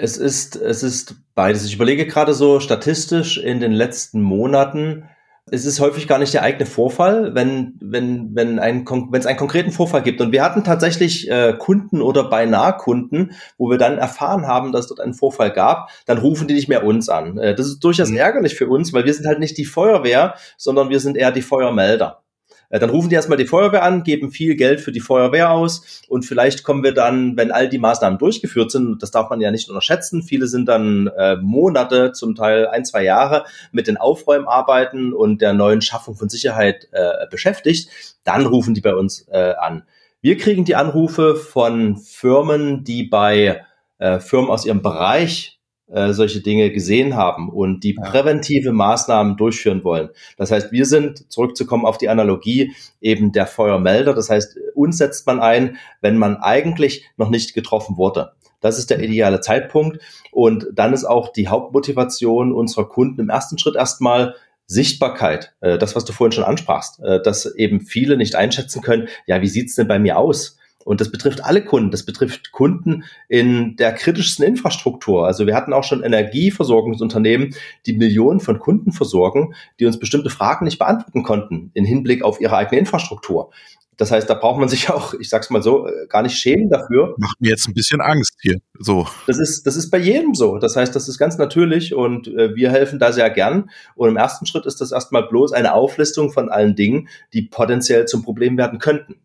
Es 0.00 0.16
ist, 0.16 0.54
es 0.56 0.82
ist 0.82 1.16
beides. 1.34 1.64
Ich 1.64 1.74
überlege 1.74 2.06
gerade 2.06 2.32
so 2.32 2.60
statistisch 2.60 3.36
in 3.36 3.58
den 3.58 3.72
letzten 3.72 4.20
Monaten, 4.20 5.08
es 5.50 5.64
ist 5.64 5.80
häufig 5.80 6.06
gar 6.06 6.18
nicht 6.18 6.34
der 6.34 6.42
eigene 6.42 6.66
Vorfall, 6.66 7.34
wenn, 7.34 7.74
wenn, 7.80 8.34
wenn, 8.34 8.58
ein, 8.58 8.86
wenn 8.86 9.20
es 9.20 9.26
einen 9.26 9.38
konkreten 9.38 9.72
Vorfall 9.72 10.02
gibt. 10.02 10.20
Und 10.20 10.30
wir 10.30 10.42
hatten 10.42 10.62
tatsächlich 10.62 11.30
äh, 11.30 11.54
Kunden 11.58 12.02
oder 12.02 12.28
beinahe 12.28 12.76
Kunden, 12.76 13.32
wo 13.56 13.70
wir 13.70 13.78
dann 13.78 13.98
erfahren 13.98 14.46
haben, 14.46 14.72
dass 14.72 14.88
dort 14.88 15.00
einen 15.00 15.14
Vorfall 15.14 15.50
gab, 15.50 15.90
dann 16.06 16.18
rufen 16.18 16.48
die 16.48 16.54
nicht 16.54 16.68
mehr 16.68 16.84
uns 16.84 17.08
an. 17.08 17.38
Äh, 17.38 17.54
das 17.54 17.66
ist 17.66 17.80
durchaus 17.80 18.10
mhm. 18.10 18.18
ärgerlich 18.18 18.54
für 18.54 18.68
uns, 18.68 18.92
weil 18.92 19.04
wir 19.04 19.14
sind 19.14 19.26
halt 19.26 19.38
nicht 19.38 19.56
die 19.58 19.64
Feuerwehr, 19.64 20.34
sondern 20.56 20.90
wir 20.90 21.00
sind 21.00 21.16
eher 21.16 21.32
die 21.32 21.42
Feuermelder. 21.42 22.22
Äh, 22.70 22.78
dann 22.78 22.90
rufen 22.90 23.08
die 23.08 23.14
erstmal 23.14 23.38
die 23.38 23.46
Feuerwehr 23.46 23.82
an, 23.82 24.02
geben 24.02 24.30
viel 24.30 24.56
Geld 24.56 24.80
für 24.80 24.92
die 24.92 25.00
Feuerwehr 25.00 25.50
aus 25.50 26.02
und 26.08 26.24
vielleicht 26.24 26.64
kommen 26.64 26.82
wir 26.82 26.92
dann, 26.92 27.36
wenn 27.36 27.50
all 27.50 27.68
die 27.68 27.78
Maßnahmen 27.78 28.18
durchgeführt 28.18 28.70
sind, 28.70 29.02
das 29.02 29.10
darf 29.10 29.30
man 29.30 29.40
ja 29.40 29.50
nicht 29.50 29.68
unterschätzen, 29.68 30.22
viele 30.22 30.46
sind 30.46 30.66
dann 30.66 31.08
äh, 31.16 31.36
Monate, 31.36 32.12
zum 32.12 32.34
Teil 32.34 32.68
ein, 32.68 32.84
zwei 32.84 33.04
Jahre 33.04 33.44
mit 33.72 33.86
den 33.86 33.96
Aufräumarbeiten 33.96 35.12
und 35.12 35.40
der 35.40 35.52
neuen 35.52 35.82
Schaffung 35.82 36.14
von 36.14 36.28
Sicherheit 36.28 36.88
äh, 36.92 37.26
beschäftigt, 37.30 37.88
dann 38.24 38.46
rufen 38.46 38.74
die 38.74 38.80
bei 38.80 38.94
uns 38.94 39.26
äh, 39.28 39.54
an. 39.58 39.84
Wir 40.20 40.36
kriegen 40.36 40.64
die 40.64 40.74
Anrufe 40.74 41.36
von 41.36 41.96
Firmen, 41.96 42.82
die 42.82 43.04
bei 43.04 43.64
äh, 43.98 44.18
Firmen 44.18 44.50
aus 44.50 44.64
ihrem 44.64 44.82
Bereich 44.82 45.57
äh, 45.90 46.12
solche 46.12 46.40
Dinge 46.40 46.70
gesehen 46.70 47.16
haben 47.16 47.48
und 47.48 47.84
die 47.84 47.94
präventive 47.94 48.72
Maßnahmen 48.72 49.36
durchführen 49.36 49.84
wollen. 49.84 50.10
Das 50.36 50.50
heißt, 50.50 50.72
wir 50.72 50.86
sind, 50.86 51.30
zurückzukommen 51.32 51.86
auf 51.86 51.98
die 51.98 52.08
Analogie, 52.08 52.72
eben 53.00 53.32
der 53.32 53.46
Feuermelder. 53.46 54.14
Das 54.14 54.30
heißt, 54.30 54.58
uns 54.74 54.98
setzt 54.98 55.26
man 55.26 55.40
ein, 55.40 55.76
wenn 56.00 56.18
man 56.18 56.36
eigentlich 56.36 57.06
noch 57.16 57.30
nicht 57.30 57.54
getroffen 57.54 57.96
wurde. 57.96 58.32
Das 58.60 58.78
ist 58.78 58.90
der 58.90 59.00
ideale 59.00 59.40
Zeitpunkt. 59.40 59.98
Und 60.32 60.66
dann 60.74 60.92
ist 60.92 61.04
auch 61.04 61.32
die 61.32 61.48
Hauptmotivation 61.48 62.52
unserer 62.52 62.88
Kunden 62.88 63.20
im 63.20 63.30
ersten 63.30 63.58
Schritt 63.58 63.76
erstmal 63.76 64.34
Sichtbarkeit, 64.66 65.54
äh, 65.60 65.78
das, 65.78 65.96
was 65.96 66.04
du 66.04 66.12
vorhin 66.12 66.32
schon 66.32 66.44
ansprachst, 66.44 67.00
äh, 67.00 67.22
dass 67.22 67.46
eben 67.46 67.80
viele 67.80 68.18
nicht 68.18 68.34
einschätzen 68.34 68.82
können, 68.82 69.08
ja, 69.26 69.40
wie 69.40 69.48
sieht's 69.48 69.74
denn 69.74 69.88
bei 69.88 69.98
mir 69.98 70.18
aus? 70.18 70.57
Und 70.88 71.02
das 71.02 71.10
betrifft 71.10 71.44
alle 71.44 71.62
Kunden. 71.62 71.90
Das 71.90 72.06
betrifft 72.06 72.50
Kunden 72.50 73.04
in 73.28 73.76
der 73.76 73.92
kritischsten 73.92 74.42
Infrastruktur. 74.46 75.26
Also 75.26 75.46
wir 75.46 75.54
hatten 75.54 75.74
auch 75.74 75.84
schon 75.84 76.02
Energieversorgungsunternehmen, 76.02 77.54
die 77.84 77.92
Millionen 77.92 78.40
von 78.40 78.58
Kunden 78.58 78.92
versorgen, 78.92 79.52
die 79.78 79.84
uns 79.84 79.98
bestimmte 79.98 80.30
Fragen 80.30 80.64
nicht 80.64 80.78
beantworten 80.78 81.22
konnten 81.22 81.70
in 81.74 81.84
Hinblick 81.84 82.22
auf 82.22 82.40
ihre 82.40 82.56
eigene 82.56 82.78
Infrastruktur. 82.78 83.50
Das 83.98 84.10
heißt, 84.10 84.30
da 84.30 84.32
braucht 84.32 84.58
man 84.60 84.70
sich 84.70 84.88
auch, 84.90 85.12
ich 85.12 85.28
sag's 85.28 85.50
mal 85.50 85.62
so, 85.62 85.86
äh, 85.86 86.06
gar 86.08 86.22
nicht 86.22 86.38
schämen 86.38 86.70
dafür. 86.70 87.14
Macht 87.18 87.38
mir 87.38 87.50
jetzt 87.50 87.68
ein 87.68 87.74
bisschen 87.74 88.00
Angst 88.00 88.38
hier. 88.40 88.56
So. 88.78 89.06
Das 89.26 89.38
ist, 89.38 89.66
das 89.66 89.76
ist 89.76 89.90
bei 89.90 89.98
jedem 89.98 90.34
so. 90.34 90.56
Das 90.56 90.74
heißt, 90.74 90.96
das 90.96 91.06
ist 91.06 91.18
ganz 91.18 91.36
natürlich 91.36 91.94
und 91.94 92.28
äh, 92.28 92.54
wir 92.54 92.70
helfen 92.70 92.98
da 92.98 93.12
sehr 93.12 93.28
gern. 93.28 93.68
Und 93.94 94.08
im 94.08 94.16
ersten 94.16 94.46
Schritt 94.46 94.64
ist 94.64 94.80
das 94.80 94.92
erstmal 94.92 95.28
bloß 95.28 95.52
eine 95.52 95.74
Auflistung 95.74 96.32
von 96.32 96.48
allen 96.48 96.76
Dingen, 96.76 97.08
die 97.34 97.42
potenziell 97.42 98.06
zum 98.06 98.22
Problem 98.22 98.56
werden 98.56 98.78
könnten. 98.78 99.16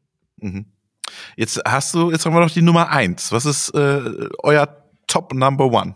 Mhm. 0.41 0.65
Jetzt 1.35 1.61
hast 1.65 1.93
du, 1.93 2.11
jetzt 2.11 2.25
haben 2.25 2.33
wir 2.33 2.39
noch 2.39 2.51
die 2.51 2.61
Nummer 2.61 2.89
eins. 2.89 3.31
Was 3.31 3.45
ist 3.45 3.69
äh, 3.69 4.01
euer 4.39 4.67
Top 5.07 5.33
Number 5.33 5.65
One? 5.65 5.95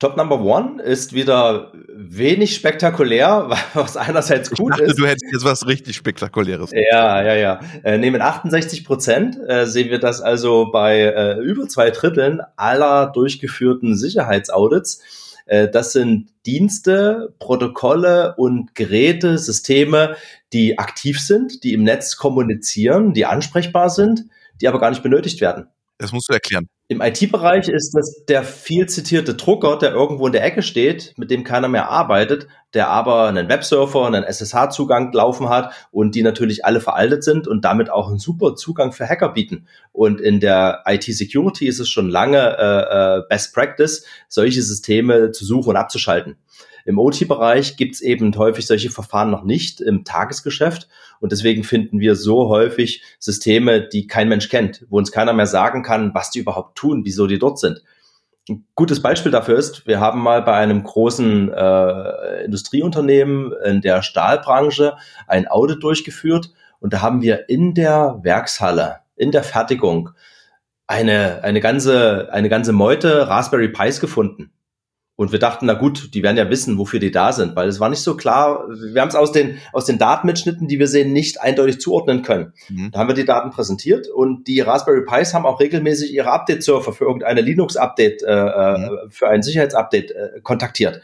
Top 0.00 0.16
Number 0.16 0.40
One 0.40 0.82
ist 0.82 1.12
wieder 1.12 1.72
wenig 1.94 2.54
spektakulär, 2.54 3.50
was 3.74 3.98
einerseits 3.98 4.50
gut 4.50 4.72
ich 4.72 4.78
dachte, 4.78 4.84
ist. 4.84 4.98
Du 4.98 5.06
hättest 5.06 5.26
jetzt 5.30 5.44
was 5.44 5.66
richtig 5.66 5.94
Spektakuläres. 5.94 6.70
Ja, 6.72 7.22
ja, 7.22 7.34
ja. 7.34 7.60
Äh, 7.84 7.98
neben 7.98 8.20
68 8.20 8.86
Prozent 8.86 9.36
äh, 9.46 9.66
sehen 9.66 9.90
wir 9.90 9.98
das 9.98 10.22
also 10.22 10.70
bei 10.72 11.00
äh, 11.00 11.38
über 11.40 11.68
zwei 11.68 11.90
Dritteln 11.90 12.40
aller 12.56 13.12
durchgeführten 13.12 13.94
Sicherheitsaudits 13.96 15.02
Äh, 15.44 15.68
das 15.68 15.92
sind 15.92 16.30
Dienste, 16.46 17.34
Protokolle 17.38 18.34
und 18.36 18.74
Geräte, 18.74 19.36
Systeme, 19.36 20.16
die 20.54 20.78
aktiv 20.78 21.20
sind, 21.20 21.62
die 21.62 21.74
im 21.74 21.82
Netz 21.82 22.16
kommunizieren, 22.16 23.12
die 23.12 23.26
ansprechbar 23.26 23.90
sind, 23.90 24.24
die 24.60 24.68
aber 24.68 24.80
gar 24.80 24.90
nicht 24.90 25.02
benötigt 25.02 25.40
werden. 25.40 25.68
Das 26.00 26.12
musst 26.12 26.30
du 26.30 26.32
erklären. 26.32 26.66
Im 26.88 27.02
IT-Bereich 27.02 27.68
ist 27.68 27.92
das 27.92 28.24
der 28.26 28.42
viel 28.42 28.88
zitierte 28.88 29.34
Drucker, 29.34 29.78
der 29.78 29.92
irgendwo 29.92 30.26
in 30.26 30.32
der 30.32 30.42
Ecke 30.42 30.62
steht, 30.62 31.12
mit 31.18 31.30
dem 31.30 31.44
keiner 31.44 31.68
mehr 31.68 31.90
arbeitet, 31.90 32.48
der 32.72 32.88
aber 32.88 33.28
einen 33.28 33.48
Websurfer, 33.50 34.06
einen 34.06 34.24
SSH-Zugang 34.24 35.12
laufen 35.12 35.50
hat 35.50 35.72
und 35.92 36.14
die 36.14 36.22
natürlich 36.22 36.64
alle 36.64 36.80
veraltet 36.80 37.22
sind 37.22 37.46
und 37.46 37.66
damit 37.66 37.90
auch 37.90 38.08
einen 38.08 38.18
super 38.18 38.56
Zugang 38.56 38.92
für 38.92 39.06
Hacker 39.06 39.28
bieten. 39.28 39.68
Und 39.92 40.20
in 40.22 40.40
der 40.40 40.82
IT-Security 40.86 41.68
ist 41.68 41.80
es 41.80 41.90
schon 41.90 42.08
lange 42.08 42.38
äh, 42.38 43.18
äh 43.18 43.22
Best 43.28 43.54
Practice, 43.54 44.06
solche 44.28 44.62
Systeme 44.62 45.32
zu 45.32 45.44
suchen 45.44 45.70
und 45.70 45.76
abzuschalten. 45.76 46.38
Im 46.84 46.98
OT-Bereich 46.98 47.76
gibt 47.76 47.94
es 47.94 48.00
eben 48.00 48.36
häufig 48.36 48.66
solche 48.66 48.90
Verfahren 48.90 49.30
noch 49.30 49.44
nicht 49.44 49.80
im 49.80 50.04
Tagesgeschäft. 50.04 50.88
Und 51.20 51.32
deswegen 51.32 51.64
finden 51.64 52.00
wir 52.00 52.16
so 52.16 52.48
häufig 52.48 53.02
Systeme, 53.18 53.82
die 53.88 54.06
kein 54.06 54.28
Mensch 54.28 54.48
kennt, 54.48 54.86
wo 54.88 54.98
uns 54.98 55.12
keiner 55.12 55.32
mehr 55.32 55.46
sagen 55.46 55.82
kann, 55.82 56.14
was 56.14 56.30
die 56.30 56.38
überhaupt 56.38 56.76
tun, 56.76 57.02
wieso 57.04 57.26
die 57.26 57.38
dort 57.38 57.58
sind. 57.58 57.82
Ein 58.48 58.66
gutes 58.74 59.00
Beispiel 59.00 59.30
dafür 59.30 59.58
ist, 59.58 59.86
wir 59.86 60.00
haben 60.00 60.20
mal 60.20 60.42
bei 60.42 60.54
einem 60.54 60.82
großen 60.82 61.52
äh, 61.52 62.44
Industrieunternehmen 62.44 63.52
in 63.64 63.80
der 63.80 64.02
Stahlbranche 64.02 64.96
ein 65.26 65.46
Audit 65.46 65.82
durchgeführt 65.82 66.50
und 66.80 66.92
da 66.92 67.02
haben 67.02 67.22
wir 67.22 67.48
in 67.48 67.74
der 67.74 68.18
Werkshalle, 68.22 69.00
in 69.14 69.30
der 69.30 69.44
Fertigung 69.44 70.10
eine, 70.86 71.44
eine 71.44 71.60
ganze, 71.60 72.32
eine 72.32 72.48
ganze 72.48 72.72
Meute 72.72 73.28
Raspberry 73.28 73.68
Pis 73.68 74.00
gefunden. 74.00 74.50
Und 75.20 75.32
wir 75.32 75.38
dachten, 75.38 75.66
na 75.66 75.74
gut, 75.74 76.14
die 76.14 76.22
werden 76.22 76.38
ja 76.38 76.48
wissen, 76.48 76.78
wofür 76.78 76.98
die 76.98 77.10
da 77.10 77.34
sind, 77.34 77.54
weil 77.54 77.68
es 77.68 77.78
war 77.78 77.90
nicht 77.90 78.00
so 78.00 78.16
klar. 78.16 78.64
Wir 78.70 79.02
haben 79.02 79.10
es 79.10 79.14
aus 79.14 79.32
den, 79.32 79.58
aus 79.70 79.84
den 79.84 79.98
Datenmitschnitten, 79.98 80.66
die 80.66 80.78
wir 80.78 80.86
sehen, 80.86 81.12
nicht 81.12 81.42
eindeutig 81.42 81.78
zuordnen 81.78 82.22
können. 82.22 82.54
Mhm. 82.70 82.90
Da 82.90 83.00
haben 83.00 83.08
wir 83.08 83.14
die 83.14 83.26
Daten 83.26 83.50
präsentiert 83.50 84.08
und 84.08 84.48
die 84.48 84.60
Raspberry 84.60 85.04
Pis 85.04 85.34
haben 85.34 85.44
auch 85.44 85.60
regelmäßig 85.60 86.14
ihre 86.14 86.30
Update-Surfer 86.30 86.94
für 86.94 87.04
irgendeine 87.04 87.42
Linux-Update, 87.42 88.22
äh, 88.22 88.32
äh 88.32 88.78
mhm. 88.78 89.10
für 89.10 89.28
ein 89.28 89.42
Sicherheitsupdate 89.42 90.10
äh, 90.10 90.40
kontaktiert. 90.42 91.02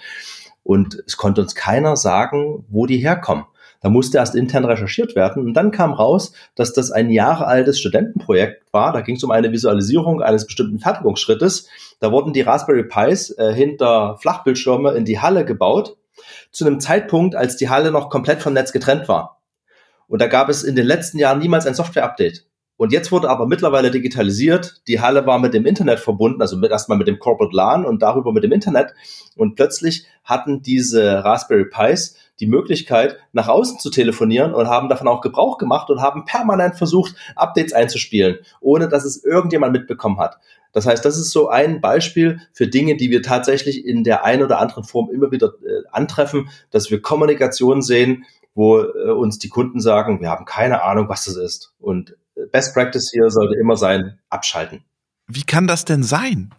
Und 0.62 1.04
es 1.06 1.18
konnte 1.18 1.42
uns 1.42 1.54
keiner 1.54 1.98
sagen, 1.98 2.64
wo 2.70 2.86
die 2.86 2.96
herkommen. 2.96 3.44
Da 3.86 3.90
musste 3.90 4.18
erst 4.18 4.34
intern 4.34 4.64
recherchiert 4.64 5.14
werden 5.14 5.44
und 5.44 5.54
dann 5.54 5.70
kam 5.70 5.92
raus, 5.92 6.32
dass 6.56 6.72
das 6.72 6.90
ein 6.90 7.08
Jahre 7.08 7.46
altes 7.46 7.78
Studentenprojekt 7.78 8.64
war. 8.72 8.92
Da 8.92 9.00
ging 9.00 9.14
es 9.14 9.22
um 9.22 9.30
eine 9.30 9.52
Visualisierung 9.52 10.22
eines 10.22 10.44
bestimmten 10.44 10.80
Fertigungsschrittes. 10.80 11.68
Da 12.00 12.10
wurden 12.10 12.32
die 12.32 12.40
Raspberry 12.40 12.82
Pis 12.82 13.30
äh, 13.38 13.54
hinter 13.54 14.16
Flachbildschirme 14.18 14.90
in 14.94 15.04
die 15.04 15.20
Halle 15.20 15.44
gebaut, 15.44 15.96
zu 16.50 16.66
einem 16.66 16.80
Zeitpunkt, 16.80 17.36
als 17.36 17.58
die 17.58 17.68
Halle 17.68 17.92
noch 17.92 18.10
komplett 18.10 18.42
vom 18.42 18.54
Netz 18.54 18.72
getrennt 18.72 19.06
war. 19.06 19.40
Und 20.08 20.20
da 20.20 20.26
gab 20.26 20.48
es 20.48 20.64
in 20.64 20.74
den 20.74 20.84
letzten 20.84 21.20
Jahren 21.20 21.38
niemals 21.38 21.64
ein 21.64 21.74
Software-Update. 21.74 22.44
Und 22.76 22.92
jetzt 22.92 23.12
wurde 23.12 23.30
aber 23.30 23.46
mittlerweile 23.46 23.92
digitalisiert. 23.92 24.82
Die 24.88 25.00
Halle 25.00 25.26
war 25.26 25.38
mit 25.38 25.54
dem 25.54 25.64
Internet 25.64 26.00
verbunden, 26.00 26.42
also 26.42 26.60
erstmal 26.60 26.98
mit 26.98 27.06
dem 27.06 27.20
Corporate 27.20 27.54
LAN 27.54 27.86
und 27.86 28.02
darüber 28.02 28.32
mit 28.32 28.42
dem 28.42 28.50
Internet. 28.50 28.94
Und 29.36 29.54
plötzlich 29.54 30.06
hatten 30.24 30.60
diese 30.60 31.24
Raspberry 31.24 31.66
Pis 31.66 32.16
die 32.40 32.46
Möglichkeit, 32.46 33.16
nach 33.32 33.48
außen 33.48 33.78
zu 33.78 33.90
telefonieren 33.90 34.54
und 34.54 34.68
haben 34.68 34.88
davon 34.88 35.08
auch 35.08 35.20
Gebrauch 35.20 35.58
gemacht 35.58 35.90
und 35.90 36.00
haben 36.00 36.24
permanent 36.24 36.76
versucht, 36.76 37.14
Updates 37.34 37.72
einzuspielen, 37.72 38.38
ohne 38.60 38.88
dass 38.88 39.04
es 39.04 39.24
irgendjemand 39.24 39.72
mitbekommen 39.72 40.18
hat. 40.18 40.38
Das 40.72 40.86
heißt, 40.86 41.04
das 41.04 41.16
ist 41.16 41.30
so 41.30 41.48
ein 41.48 41.80
Beispiel 41.80 42.40
für 42.52 42.68
Dinge, 42.68 42.96
die 42.96 43.10
wir 43.10 43.22
tatsächlich 43.22 43.86
in 43.86 44.04
der 44.04 44.24
einen 44.24 44.42
oder 44.42 44.58
anderen 44.58 44.84
Form 44.84 45.10
immer 45.10 45.30
wieder 45.30 45.54
äh, 45.64 45.88
antreffen, 45.90 46.50
dass 46.70 46.90
wir 46.90 47.00
Kommunikation 47.00 47.80
sehen, 47.80 48.24
wo 48.54 48.80
äh, 48.80 49.10
uns 49.10 49.38
die 49.38 49.48
Kunden 49.48 49.80
sagen, 49.80 50.20
wir 50.20 50.28
haben 50.28 50.44
keine 50.44 50.82
Ahnung, 50.82 51.08
was 51.08 51.24
das 51.24 51.36
ist. 51.36 51.72
Und 51.78 52.16
Best 52.52 52.74
Practice 52.74 53.10
hier 53.10 53.30
sollte 53.30 53.54
immer 53.58 53.76
sein, 53.76 54.18
abschalten. 54.28 54.84
Wie 55.26 55.44
kann 55.44 55.66
das 55.66 55.84
denn 55.84 56.02
sein? 56.02 56.50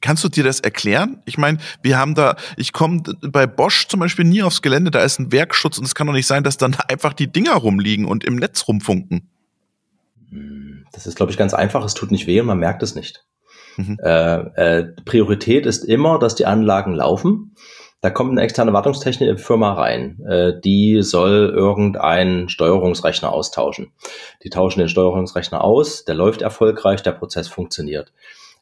Kannst 0.00 0.24
du 0.24 0.28
dir 0.28 0.44
das 0.44 0.60
erklären? 0.60 1.22
Ich 1.26 1.38
meine, 1.38 1.58
wir 1.82 1.98
haben 1.98 2.14
da, 2.14 2.36
ich 2.56 2.72
komme 2.72 3.02
bei 3.22 3.46
Bosch 3.46 3.88
zum 3.88 4.00
Beispiel 4.00 4.24
nie 4.24 4.42
aufs 4.42 4.62
Gelände, 4.62 4.90
da 4.90 5.00
ist 5.00 5.18
ein 5.18 5.32
Werkschutz 5.32 5.78
und 5.78 5.84
es 5.84 5.94
kann 5.94 6.06
doch 6.06 6.14
nicht 6.14 6.26
sein, 6.26 6.44
dass 6.44 6.56
dann 6.56 6.76
einfach 6.88 7.12
die 7.12 7.30
Dinger 7.30 7.54
rumliegen 7.54 8.04
und 8.04 8.24
im 8.24 8.36
Netz 8.36 8.66
rumfunken. 8.68 9.28
Das 10.92 11.06
ist, 11.06 11.16
glaube 11.16 11.30
ich, 11.30 11.38
ganz 11.38 11.54
einfach. 11.54 11.84
Es 11.84 11.94
tut 11.94 12.10
nicht 12.10 12.26
weh 12.26 12.40
und 12.40 12.46
man 12.46 12.58
merkt 12.58 12.82
es 12.82 12.94
nicht. 12.94 13.24
Mhm. 13.76 13.98
Äh, 14.02 14.36
äh, 14.78 14.84
Priorität 15.04 15.66
ist 15.66 15.84
immer, 15.84 16.18
dass 16.18 16.34
die 16.34 16.46
Anlagen 16.46 16.94
laufen. 16.94 17.54
Da 18.00 18.10
kommt 18.10 18.32
eine 18.32 18.42
externe 18.42 18.72
Wartungstechnik-Firma 18.72 19.74
rein. 19.74 20.20
Äh, 20.26 20.60
die 20.64 21.02
soll 21.02 21.52
irgendeinen 21.54 22.48
Steuerungsrechner 22.48 23.32
austauschen. 23.32 23.92
Die 24.42 24.50
tauschen 24.50 24.80
den 24.80 24.88
Steuerungsrechner 24.88 25.62
aus, 25.62 26.04
der 26.04 26.14
läuft 26.14 26.42
erfolgreich, 26.42 27.02
der 27.02 27.12
Prozess 27.12 27.48
funktioniert 27.48 28.12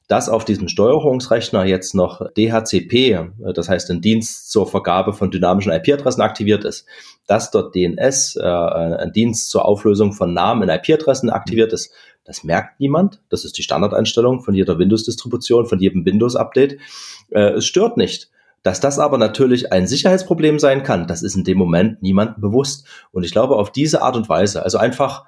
dass 0.08 0.28
auf 0.28 0.44
diesem 0.44 0.68
Steuerungsrechner 0.68 1.64
jetzt 1.64 1.94
noch 1.94 2.20
DHCP, 2.36 3.12
äh, 3.12 3.52
das 3.54 3.68
heißt 3.68 3.90
ein 3.90 4.00
Dienst 4.00 4.50
zur 4.50 4.66
Vergabe 4.66 5.12
von 5.12 5.30
dynamischen 5.30 5.72
IP-Adressen 5.72 6.20
aktiviert 6.20 6.64
ist, 6.64 6.86
dass 7.26 7.50
dort 7.50 7.74
DNS, 7.74 8.36
äh, 8.36 8.42
ein 8.42 9.12
Dienst 9.12 9.48
zur 9.50 9.64
Auflösung 9.64 10.12
von 10.12 10.34
Namen 10.34 10.68
in 10.68 10.68
IP-Adressen 10.68 11.30
aktiviert 11.30 11.72
ist, 11.72 11.92
das 12.24 12.42
merkt 12.42 12.80
niemand. 12.80 13.20
Das 13.28 13.44
ist 13.44 13.58
die 13.58 13.62
Standardeinstellung 13.62 14.40
von 14.40 14.54
jeder 14.54 14.78
Windows-Distribution, 14.78 15.66
von 15.66 15.78
jedem 15.78 16.04
Windows-Update. 16.04 16.78
Äh, 17.30 17.52
es 17.54 17.66
stört 17.66 17.96
nicht. 17.96 18.30
Dass 18.62 18.80
das 18.80 18.98
aber 18.98 19.18
natürlich 19.18 19.72
ein 19.72 19.86
Sicherheitsproblem 19.86 20.58
sein 20.58 20.82
kann, 20.82 21.06
das 21.06 21.22
ist 21.22 21.36
in 21.36 21.44
dem 21.44 21.58
Moment 21.58 22.02
niemandem 22.02 22.40
bewusst. 22.40 22.86
Und 23.12 23.22
ich 23.22 23.32
glaube, 23.32 23.56
auf 23.56 23.70
diese 23.70 24.00
Art 24.00 24.16
und 24.16 24.30
Weise, 24.30 24.62
also 24.62 24.78
einfach 24.78 25.26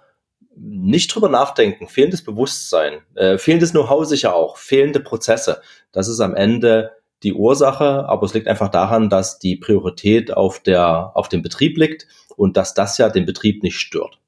nicht 0.56 1.14
drüber 1.14 1.28
nachdenken, 1.28 1.88
fehlendes 1.88 2.24
Bewusstsein, 2.24 3.02
äh, 3.14 3.38
fehlendes 3.38 3.72
Know-how 3.72 4.06
sicher 4.06 4.34
auch, 4.34 4.56
fehlende 4.56 5.00
Prozesse, 5.00 5.60
das 5.92 6.08
ist 6.08 6.20
am 6.20 6.34
Ende 6.34 6.92
die 7.22 7.32
Ursache, 7.32 8.08
aber 8.08 8.24
es 8.26 8.34
liegt 8.34 8.48
einfach 8.48 8.70
daran, 8.70 9.08
dass 9.10 9.38
die 9.38 9.56
Priorität 9.56 10.32
auf 10.32 10.62
der, 10.62 11.12
auf 11.14 11.28
dem 11.28 11.42
Betrieb 11.42 11.78
liegt 11.78 12.06
und 12.36 12.56
dass 12.56 12.74
das 12.74 12.98
ja 12.98 13.08
den 13.08 13.26
Betrieb 13.26 13.62
nicht 13.62 13.78
stört. 13.78 14.18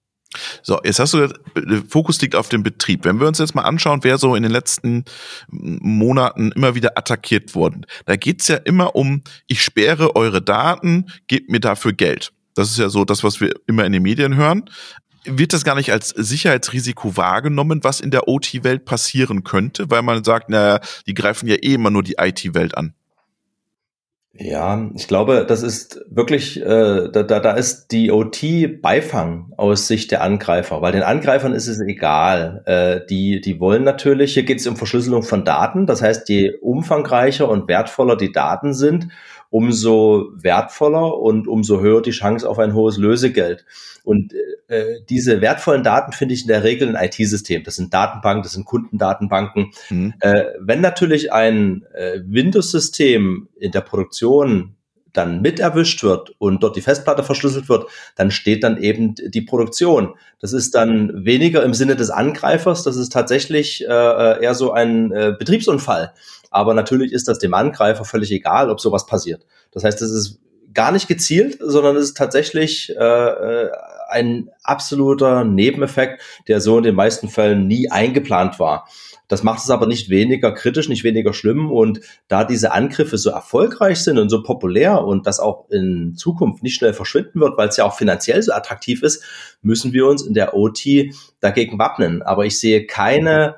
So, 0.62 0.78
jetzt 0.84 0.98
hast 0.98 1.14
du, 1.14 1.26
der 1.26 1.82
Fokus 1.88 2.20
liegt 2.20 2.34
auf 2.34 2.50
dem 2.50 2.62
Betrieb. 2.62 3.04
Wenn 3.04 3.18
wir 3.18 3.26
uns 3.26 3.38
jetzt 3.38 3.54
mal 3.54 3.62
anschauen, 3.62 4.00
wer 4.02 4.18
so 4.18 4.34
in 4.34 4.42
den 4.42 4.52
letzten 4.52 5.04
Monaten 5.48 6.52
immer 6.52 6.74
wieder 6.74 6.98
attackiert 6.98 7.54
wurden, 7.54 7.86
da 8.04 8.16
geht's 8.16 8.48
ja 8.48 8.56
immer 8.56 8.94
um, 8.94 9.22
ich 9.46 9.62
sperre 9.62 10.16
eure 10.16 10.42
Daten, 10.42 11.06
gebt 11.28 11.50
mir 11.50 11.60
dafür 11.60 11.94
Geld. 11.94 12.32
Das 12.54 12.70
ist 12.70 12.78
ja 12.78 12.88
so 12.88 13.04
das, 13.04 13.24
was 13.24 13.40
wir 13.40 13.52
immer 13.66 13.84
in 13.84 13.92
den 13.92 14.02
Medien 14.02 14.36
hören 14.36 14.68
wird 15.24 15.52
das 15.52 15.64
gar 15.64 15.74
nicht 15.74 15.92
als 15.92 16.10
Sicherheitsrisiko 16.10 17.16
wahrgenommen, 17.16 17.82
was 17.82 18.00
in 18.00 18.10
der 18.10 18.28
OT-Welt 18.28 18.84
passieren 18.84 19.44
könnte, 19.44 19.90
weil 19.90 20.02
man 20.02 20.24
sagt, 20.24 20.48
naja, 20.48 20.80
die 21.06 21.14
greifen 21.14 21.48
ja 21.48 21.56
eh 21.56 21.74
immer 21.74 21.90
nur 21.90 22.02
die 22.02 22.16
IT-Welt 22.18 22.76
an. 22.76 22.94
Ja, 24.40 24.88
ich 24.94 25.08
glaube, 25.08 25.44
das 25.48 25.64
ist 25.64 26.00
wirklich, 26.08 26.60
äh, 26.60 27.08
da, 27.10 27.24
da, 27.24 27.40
da 27.40 27.52
ist 27.52 27.88
die 27.90 28.12
OT 28.12 28.80
Beifang 28.80 29.52
aus 29.56 29.88
Sicht 29.88 30.12
der 30.12 30.22
Angreifer, 30.22 30.80
weil 30.80 30.92
den 30.92 31.02
Angreifern 31.02 31.52
ist 31.52 31.66
es 31.66 31.80
egal. 31.80 32.62
Äh, 32.66 33.00
die, 33.10 33.40
die 33.40 33.58
wollen 33.58 33.82
natürlich, 33.82 34.34
hier 34.34 34.44
geht 34.44 34.60
es 34.60 34.66
um 34.68 34.76
Verschlüsselung 34.76 35.24
von 35.24 35.44
Daten, 35.44 35.86
das 35.86 36.02
heißt, 36.02 36.28
je 36.28 36.52
umfangreicher 36.60 37.48
und 37.48 37.66
wertvoller 37.66 38.16
die 38.16 38.30
Daten 38.30 38.74
sind, 38.74 39.08
umso 39.50 40.30
wertvoller 40.34 41.18
und 41.18 41.48
umso 41.48 41.80
höher 41.80 42.02
die 42.02 42.10
Chance 42.10 42.48
auf 42.48 42.58
ein 42.58 42.74
hohes 42.74 42.98
Lösegeld. 42.98 43.64
Und 44.04 44.32
äh, 44.68 45.00
diese 45.08 45.40
wertvollen 45.40 45.82
Daten 45.82 46.12
finde 46.12 46.34
ich 46.34 46.42
in 46.42 46.48
der 46.48 46.64
Regel 46.64 46.94
ein 46.94 47.04
IT-System. 47.04 47.64
Das 47.64 47.76
sind 47.76 47.92
Datenbanken, 47.92 48.42
das 48.42 48.52
sind 48.52 48.64
Kundendatenbanken. 48.64 49.72
Mhm. 49.90 50.14
Äh, 50.20 50.44
wenn 50.60 50.80
natürlich 50.80 51.32
ein 51.32 51.84
äh, 51.94 52.20
Windows-System 52.24 53.48
in 53.58 53.72
der 53.72 53.80
Produktion 53.80 54.74
dann 55.12 55.40
mit 55.40 55.58
erwischt 55.58 56.02
wird 56.02 56.34
und 56.38 56.62
dort 56.62 56.76
die 56.76 56.80
Festplatte 56.80 57.22
verschlüsselt 57.22 57.68
wird, 57.68 57.86
dann 58.14 58.30
steht 58.30 58.62
dann 58.62 58.76
eben 58.76 59.14
die 59.14 59.40
Produktion. 59.40 60.14
Das 60.40 60.52
ist 60.52 60.74
dann 60.74 61.24
weniger 61.24 61.62
im 61.64 61.74
Sinne 61.74 61.96
des 61.96 62.10
Angreifers, 62.10 62.84
das 62.84 62.96
ist 62.96 63.12
tatsächlich 63.12 63.84
äh, 63.84 63.92
äh 63.92 64.42
eher 64.42 64.54
so 64.54 64.72
ein 64.72 65.10
äh, 65.10 65.34
Betriebsunfall. 65.36 66.12
Aber 66.50 66.74
natürlich 66.74 67.12
ist 67.12 67.28
das 67.28 67.38
dem 67.38 67.54
Angreifer 67.54 68.04
völlig 68.04 68.32
egal, 68.32 68.70
ob 68.70 68.80
sowas 68.80 69.06
passiert. 69.06 69.46
Das 69.70 69.84
heißt, 69.84 70.00
es 70.02 70.10
ist 70.10 70.40
gar 70.74 70.92
nicht 70.92 71.08
gezielt, 71.08 71.58
sondern 71.60 71.96
es 71.96 72.04
ist 72.04 72.16
tatsächlich 72.16 72.94
äh, 72.96 73.02
äh, 73.02 73.70
ein 74.08 74.50
absoluter 74.62 75.44
Nebeneffekt, 75.44 76.22
der 76.46 76.60
so 76.60 76.78
in 76.78 76.84
den 76.84 76.94
meisten 76.94 77.28
Fällen 77.28 77.66
nie 77.66 77.90
eingeplant 77.90 78.58
war. 78.58 78.86
Das 79.28 79.42
macht 79.42 79.62
es 79.62 79.70
aber 79.70 79.86
nicht 79.86 80.08
weniger 80.08 80.52
kritisch, 80.52 80.88
nicht 80.88 81.04
weniger 81.04 81.34
schlimm. 81.34 81.70
Und 81.70 82.00
da 82.28 82.44
diese 82.44 82.72
Angriffe 82.72 83.18
so 83.18 83.30
erfolgreich 83.30 83.98
sind 83.98 84.18
und 84.18 84.30
so 84.30 84.42
populär 84.42 85.04
und 85.04 85.26
das 85.26 85.38
auch 85.38 85.68
in 85.68 86.14
Zukunft 86.16 86.62
nicht 86.62 86.76
schnell 86.76 86.94
verschwinden 86.94 87.40
wird, 87.40 87.58
weil 87.58 87.68
es 87.68 87.76
ja 87.76 87.84
auch 87.84 87.94
finanziell 87.94 88.42
so 88.42 88.52
attraktiv 88.52 89.02
ist, 89.02 89.22
müssen 89.60 89.92
wir 89.92 90.06
uns 90.06 90.22
in 90.22 90.32
der 90.32 90.56
OT 90.56 91.12
dagegen 91.40 91.78
wappnen. 91.78 92.22
Aber 92.22 92.46
ich 92.46 92.58
sehe 92.58 92.86
keine 92.86 93.56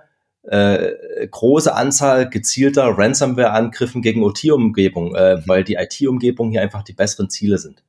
äh, 0.50 1.28
große 1.30 1.74
Anzahl 1.74 2.28
gezielter 2.28 2.98
Ransomware-Angriffen 2.98 4.02
gegen 4.02 4.24
OT-Umgebung, 4.24 5.14
äh, 5.14 5.36
mhm. 5.36 5.42
weil 5.46 5.64
die 5.64 5.74
IT-Umgebung 5.74 6.50
hier 6.50 6.60
einfach 6.60 6.82
die 6.82 6.92
besseren 6.92 7.30
Ziele 7.30 7.58
sind. 7.58 7.82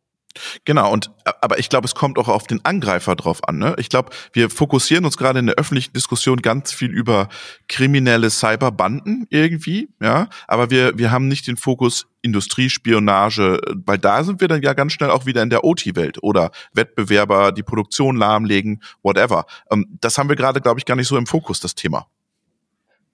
Genau, 0.64 0.94
und 0.94 1.12
aber 1.42 1.60
ich 1.60 1.68
glaube, 1.68 1.86
es 1.86 1.96
kommt 1.96 2.18
auch 2.18 2.30
auf 2.30 2.48
den 2.48 2.64
Angreifer 2.64 3.18
drauf 3.18 3.46
an. 3.50 3.58
Ne? 3.58 3.76
Ich 3.80 3.90
glaube, 3.90 4.12
wir 4.32 4.50
fokussieren 4.50 5.04
uns 5.04 5.18
gerade 5.18 5.40
in 5.40 5.48
der 5.48 5.56
öffentlichen 5.56 5.92
Diskussion 5.92 6.38
ganz 6.38 6.72
viel 6.72 6.90
über 6.90 7.28
kriminelle 7.68 8.30
Cyberbanden 8.30 9.28
irgendwie, 9.30 9.90
ja, 10.00 10.30
aber 10.48 10.70
wir, 10.70 10.98
wir 10.98 11.12
haben 11.12 11.28
nicht 11.28 11.48
den 11.48 11.58
Fokus 11.58 12.08
Industriespionage, 12.22 13.60
weil 13.86 13.98
da 13.98 14.24
sind 14.24 14.40
wir 14.40 14.48
dann 14.48 14.62
ja 14.62 14.74
ganz 14.74 14.94
schnell 14.94 15.10
auch 15.10 15.26
wieder 15.26 15.42
in 15.42 15.50
der 15.50 15.66
OT-Welt 15.66 16.20
oder 16.22 16.52
Wettbewerber, 16.74 17.52
die 17.52 17.64
Produktion 17.64 18.16
lahmlegen, 18.16 18.82
whatever. 19.04 19.46
Ähm, 19.70 19.98
das 20.00 20.18
haben 20.18 20.30
wir 20.30 20.38
gerade, 20.38 20.62
glaube 20.62 20.80
ich, 20.80 20.86
gar 20.86 20.96
nicht 20.96 21.08
so 21.08 21.18
im 21.18 21.26
Fokus, 21.26 21.60
das 21.60 21.76
Thema. 21.76 22.08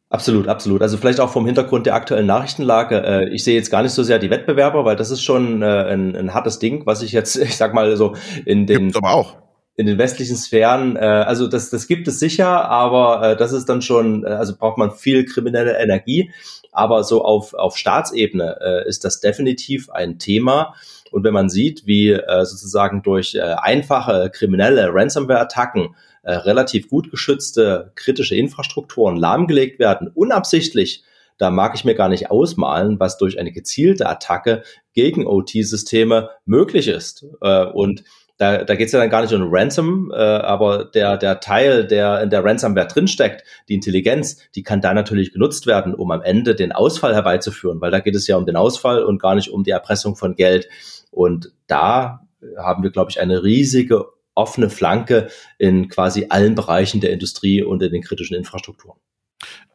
Absolut, 0.09 0.47
absolut. 0.47 0.81
Also 0.81 0.97
vielleicht 0.97 1.19
auch 1.19 1.29
vom 1.29 1.45
Hintergrund 1.45 1.85
der 1.85 1.95
aktuellen 1.95 2.27
Nachrichtenlage. 2.27 3.03
Äh, 3.03 3.29
ich 3.29 3.43
sehe 3.43 3.55
jetzt 3.55 3.69
gar 3.69 3.83
nicht 3.83 3.91
so 3.91 4.03
sehr 4.03 4.19
die 4.19 4.29
Wettbewerber, 4.29 4.85
weil 4.85 4.95
das 4.95 5.11
ist 5.11 5.21
schon 5.21 5.61
äh, 5.61 5.65
ein, 5.65 6.15
ein 6.15 6.33
hartes 6.33 6.59
Ding, 6.59 6.85
was 6.85 7.01
ich 7.01 7.11
jetzt, 7.11 7.35
ich 7.41 7.57
sag 7.57 7.73
mal 7.73 7.95
so 7.97 8.15
in 8.45 8.65
den 8.65 8.85
Gibt's 8.85 8.97
aber 8.97 9.13
auch 9.13 9.35
in 9.77 9.85
den 9.85 9.99
westlichen 9.99 10.35
Sphären, 10.35 10.95
äh, 10.95 11.01
also 11.01 11.47
das, 11.47 11.69
das 11.69 11.87
gibt 11.87 12.07
es 12.07 12.19
sicher, 12.19 12.65
aber 12.67 13.21
äh, 13.21 13.37
das 13.37 13.51
ist 13.51 13.69
dann 13.69 13.83
schon, 13.83 14.25
äh, 14.25 14.29
also 14.29 14.57
braucht 14.57 14.79
man 14.79 14.91
viel 14.91 15.23
kriminelle 15.25 15.77
Energie. 15.77 16.31
Aber 16.71 17.03
so 17.03 17.23
auf, 17.23 17.53
auf 17.53 17.77
Staatsebene 17.77 18.57
äh, 18.59 18.89
ist 18.89 19.05
das 19.05 19.19
definitiv 19.19 19.89
ein 19.89 20.19
Thema. 20.19 20.73
Und 21.11 21.23
wenn 21.23 21.33
man 21.33 21.49
sieht, 21.49 21.85
wie 21.85 22.11
äh, 22.11 22.45
sozusagen 22.45 23.03
durch 23.03 23.35
äh, 23.35 23.41
einfache 23.41 24.29
kriminelle 24.33 24.89
Ransomware-Attacken 24.91 25.95
äh, 26.27 26.33
relativ 26.33 26.89
gut 26.89 27.09
geschützte 27.09 27.93
kritische 27.95 28.35
Infrastrukturen 28.35 29.15
lahmgelegt 29.15 29.79
werden, 29.79 30.11
unabsichtlich, 30.13 31.05
da 31.37 31.49
mag 31.51 31.73
ich 31.73 31.85
mir 31.85 31.95
gar 31.95 32.09
nicht 32.09 32.29
ausmalen, 32.29 32.99
was 32.99 33.17
durch 33.17 33.39
eine 33.39 33.53
gezielte 33.53 34.09
Attacke 34.09 34.63
gegen 34.91 35.25
OT-Systeme 35.25 36.31
möglich 36.43 36.89
ist. 36.89 37.25
Äh, 37.39 37.67
und 37.67 38.03
da, 38.35 38.65
da 38.65 38.75
geht 38.75 38.87
es 38.87 38.91
ja 38.91 38.99
dann 38.99 39.09
gar 39.09 39.21
nicht 39.21 39.33
um 39.33 39.47
Ransom, 39.49 40.11
äh, 40.13 40.17
aber 40.17 40.83
der, 40.83 41.15
der 41.15 41.39
Teil, 41.39 41.87
der 41.87 42.21
in 42.21 42.29
der 42.29 42.43
Ransomware 42.43 42.87
drinsteckt, 42.87 43.45
die 43.69 43.75
Intelligenz, 43.75 44.37
die 44.53 44.63
kann 44.63 44.81
da 44.81 44.93
natürlich 44.93 45.31
genutzt 45.31 45.65
werden, 45.65 45.95
um 45.95 46.11
am 46.11 46.21
Ende 46.21 46.55
den 46.55 46.73
Ausfall 46.73 47.15
herbeizuführen, 47.15 47.79
weil 47.79 47.91
da 47.91 48.01
geht 48.01 48.15
es 48.15 48.27
ja 48.27 48.35
um 48.35 48.45
den 48.45 48.57
Ausfall 48.57 49.01
und 49.01 49.21
gar 49.21 49.35
nicht 49.35 49.49
um 49.49 49.63
die 49.63 49.71
Erpressung 49.71 50.17
von 50.17 50.35
Geld. 50.35 50.67
Und 51.09 51.53
da 51.67 52.27
haben 52.57 52.83
wir, 52.83 52.91
glaube 52.91 53.11
ich, 53.11 53.21
eine 53.21 53.43
riesige 53.43 54.07
offene 54.37 54.69
Flanke 54.69 55.29
in 55.57 55.89
quasi 55.89 56.27
allen 56.29 56.55
Bereichen 56.55 57.01
der 57.01 57.11
Industrie 57.11 57.63
und 57.63 57.81
in 57.83 57.91
den 57.91 58.01
kritischen 58.01 58.35
Infrastrukturen. 58.35 58.99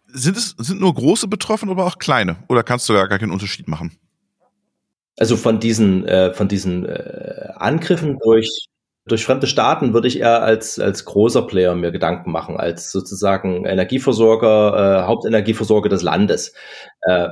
Sind 0.07 0.37
es 0.37 0.55
sind 0.59 0.81
nur 0.81 0.95
große 0.95 1.29
betroffen 1.29 1.69
oder 1.69 1.85
auch 1.85 1.99
kleine? 1.99 2.37
Oder 2.49 2.63
kannst 2.63 2.89
du 2.89 2.95
gar 2.95 3.09
keinen 3.09 3.33
Unterschied 3.33 3.69
machen? 3.69 3.99
Also 5.19 5.37
von 5.37 5.61
diesen 5.61 6.07
äh, 6.07 6.33
von 6.33 6.49
diesen 6.49 6.87
äh, 6.87 7.49
Angriffen 7.57 8.19
durch 8.23 8.69
durch 9.05 9.25
fremde 9.25 9.47
Staaten 9.47 9.95
würde 9.95 10.07
ich 10.07 10.21
eher 10.21 10.43
als, 10.43 10.79
als 10.79 11.05
großer 11.05 11.43
Player 11.43 11.75
mir 11.75 11.91
Gedanken 11.91 12.31
machen, 12.31 12.57
als 12.57 12.93
sozusagen 12.93 13.65
Energieversorger, 13.65 15.03
äh, 15.03 15.07
Hauptenergieversorger 15.07 15.89
des 15.89 16.03
Landes. 16.03 16.55
Äh, 17.03 17.29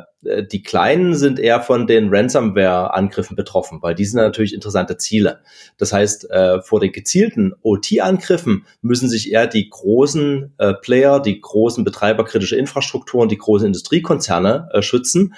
die 0.52 0.62
Kleinen 0.62 1.14
sind 1.14 1.38
eher 1.38 1.62
von 1.62 1.86
den 1.86 2.10
Ransomware-Angriffen 2.10 3.36
betroffen, 3.36 3.78
weil 3.80 3.94
die 3.94 4.04
sind 4.04 4.20
natürlich 4.20 4.52
interessante 4.52 4.98
Ziele. 4.98 5.40
Das 5.78 5.94
heißt, 5.94 6.30
äh, 6.30 6.60
vor 6.60 6.80
den 6.80 6.92
gezielten 6.92 7.54
OT-Angriffen 7.62 8.66
müssen 8.82 9.08
sich 9.08 9.32
eher 9.32 9.46
die 9.46 9.70
großen 9.70 10.52
äh, 10.58 10.74
Player, 10.74 11.20
die 11.20 11.40
großen 11.40 11.84
Betreiber 11.84 12.24
kritischer 12.24 12.58
Infrastrukturen, 12.58 13.30
die 13.30 13.38
großen 13.38 13.68
Industriekonzerne 13.68 14.68
äh, 14.74 14.82
schützen 14.82 15.34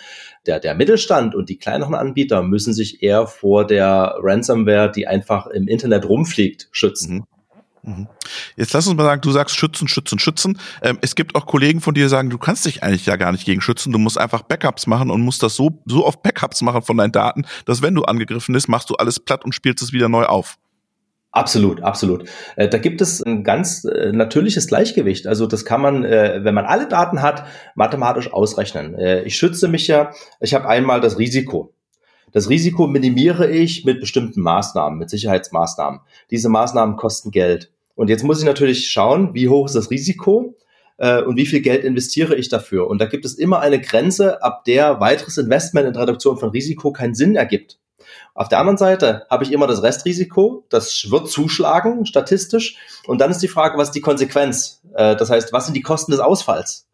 der, 0.47 0.61
der 0.61 0.75
Mittelstand 0.75 1.35
und 1.35 1.49
die 1.49 1.59
kleineren 1.59 1.95
Anbieter 1.95 2.42
müssen 2.42 2.75
sich 2.75 3.03
eher 3.03 3.27
vor 3.27 3.66
der 3.66 4.16
Ransomware, 4.21 4.90
die 4.90 5.07
einfach 5.07 5.47
im 5.47 5.68
Internet 5.68 6.09
rumfliegt, 6.09 6.68
schützen. 6.73 7.14
Mhm. 7.14 7.25
Mhm. 7.83 8.09
Jetzt 8.57 8.73
lass 8.73 8.87
uns 8.87 8.97
mal 8.97 9.05
sagen, 9.05 9.21
du 9.21 9.31
sagst 9.31 9.57
schützen, 9.57 9.88
schützen, 9.88 10.18
schützen. 10.18 10.59
Ähm, 10.83 10.99
es 11.01 11.14
gibt 11.14 11.35
auch 11.35 11.47
Kollegen 11.47 11.81
von 11.81 11.95
dir, 11.95 12.05
die 12.05 12.09
sagen, 12.09 12.31
du 12.31 12.38
kannst 12.38 12.64
dich 12.66 12.83
eigentlich 12.83 13.07
ja 13.07 13.16
gar 13.16 13.33
nicht 13.33 13.45
gegen 13.45 13.61
schützen. 13.61 13.92
Du 13.92 13.99
musst 13.99 14.18
einfach 14.18 14.42
Backups 14.42 14.87
machen 14.87 15.11
und 15.11 15.23
musst 15.23 15.42
das 15.42 15.57
so, 15.57 15.83
so 15.87 16.07
oft 16.07 16.23
Backups 16.23 16.62
machen 16.62 16.83
von 16.83 16.97
deinen 16.97 17.12
Daten, 17.12 17.45
dass 17.66 17.83
wenn 17.83 17.95
du 17.95 18.05
angegriffen 18.05 18.53
bist, 18.53 18.68
machst 18.68 18.90
du 18.90 18.95
alles 18.95 19.21
platt 19.21 19.45
und 19.45 19.55
spielst 19.55 19.83
es 19.83 19.92
wieder 19.92 20.09
neu 20.09 20.25
auf. 20.25 20.59
Absolut, 21.33 21.83
absolut. 21.83 22.29
Äh, 22.57 22.68
da 22.68 22.77
gibt 22.77 23.01
es 23.01 23.23
ein 23.23 23.42
ganz 23.42 23.85
äh, 23.85 24.12
natürliches 24.12 24.66
Gleichgewicht. 24.68 25.27
Also 25.27 25.47
das 25.47 25.64
kann 25.64 25.81
man, 25.81 26.05
äh, 26.05 26.40
wenn 26.42 26.55
man 26.55 26.66
alle 26.66 26.87
Daten 26.87 27.23
hat, 27.23 27.47
mathematisch 27.75 28.31
ausrechnen. 28.33 28.97
ich 29.25 29.37
schütze 29.37 29.68
mich 29.68 29.87
ja, 29.87 30.12
ich 30.40 30.53
habe 30.55 30.68
einmal 30.68 31.01
das 31.01 31.18
Risiko. 31.18 31.73
Das 32.33 32.49
Risiko 32.49 32.87
minimiere 32.87 33.51
ich 33.51 33.85
mit 33.85 34.01
bestimmten 34.01 34.42
Maßnahmen, 34.42 34.99
mit 34.99 35.11
Sicherheitsmaßnahmen. 35.11 36.01
Diese 36.31 36.49
Maßnahmen 36.49 36.97
kosten 36.97 37.31
Geld. 37.31 37.71
Und 37.94 38.09
jetzt 38.09 38.24
muss 38.24 38.38
ich 38.38 38.44
natürlich 38.44 38.90
schauen, 38.90 39.35
wie 39.35 39.48
hoch 39.48 39.66
ist 39.66 39.74
das 39.74 39.90
Risiko 39.90 40.57
und 40.98 41.37
wie 41.37 41.46
viel 41.46 41.62
Geld 41.62 41.85
investiere 41.85 42.37
ich 42.37 42.48
dafür. 42.48 42.87
Und 42.87 43.00
da 43.00 43.07
gibt 43.07 43.24
es 43.24 43.35
immer 43.35 43.61
eine 43.61 43.81
Grenze, 43.81 44.42
ab 44.42 44.64
der 44.64 45.00
weiteres 45.00 45.37
Investment 45.37 45.88
in 45.88 45.96
Reduktion 45.96 46.38
von 46.38 46.50
Risiko 46.50 46.92
keinen 46.92 47.14
Sinn 47.14 47.35
ergibt. 47.35 47.78
Auf 48.35 48.48
der 48.48 48.61
anderen 48.61 48.78
Seite 48.78 49.26
habe 49.28 49.44
ich 49.44 49.52
immer 49.52 49.66
das 49.66 49.83
Restrisiko, 49.83 50.64
das 50.70 51.11
wird 51.11 51.28
zuschlagen 51.28 52.07
statistisch. 52.07 52.76
Und 53.07 53.20
dann 53.20 53.31
ist 53.31 53.42
die 53.42 53.48
Frage, 53.48 53.76
was 53.78 53.88
ist 53.88 53.94
die 53.94 54.00
Konsequenz? 54.00 54.83
Äh, 54.94 55.16
das 55.16 55.31
heißt, 55.31 55.52
was 55.52 55.66
sind 55.66 55.74
die 55.74 55.83
Kosten 55.83 56.12
des 56.12 56.20
Ausfalls? 56.20 56.88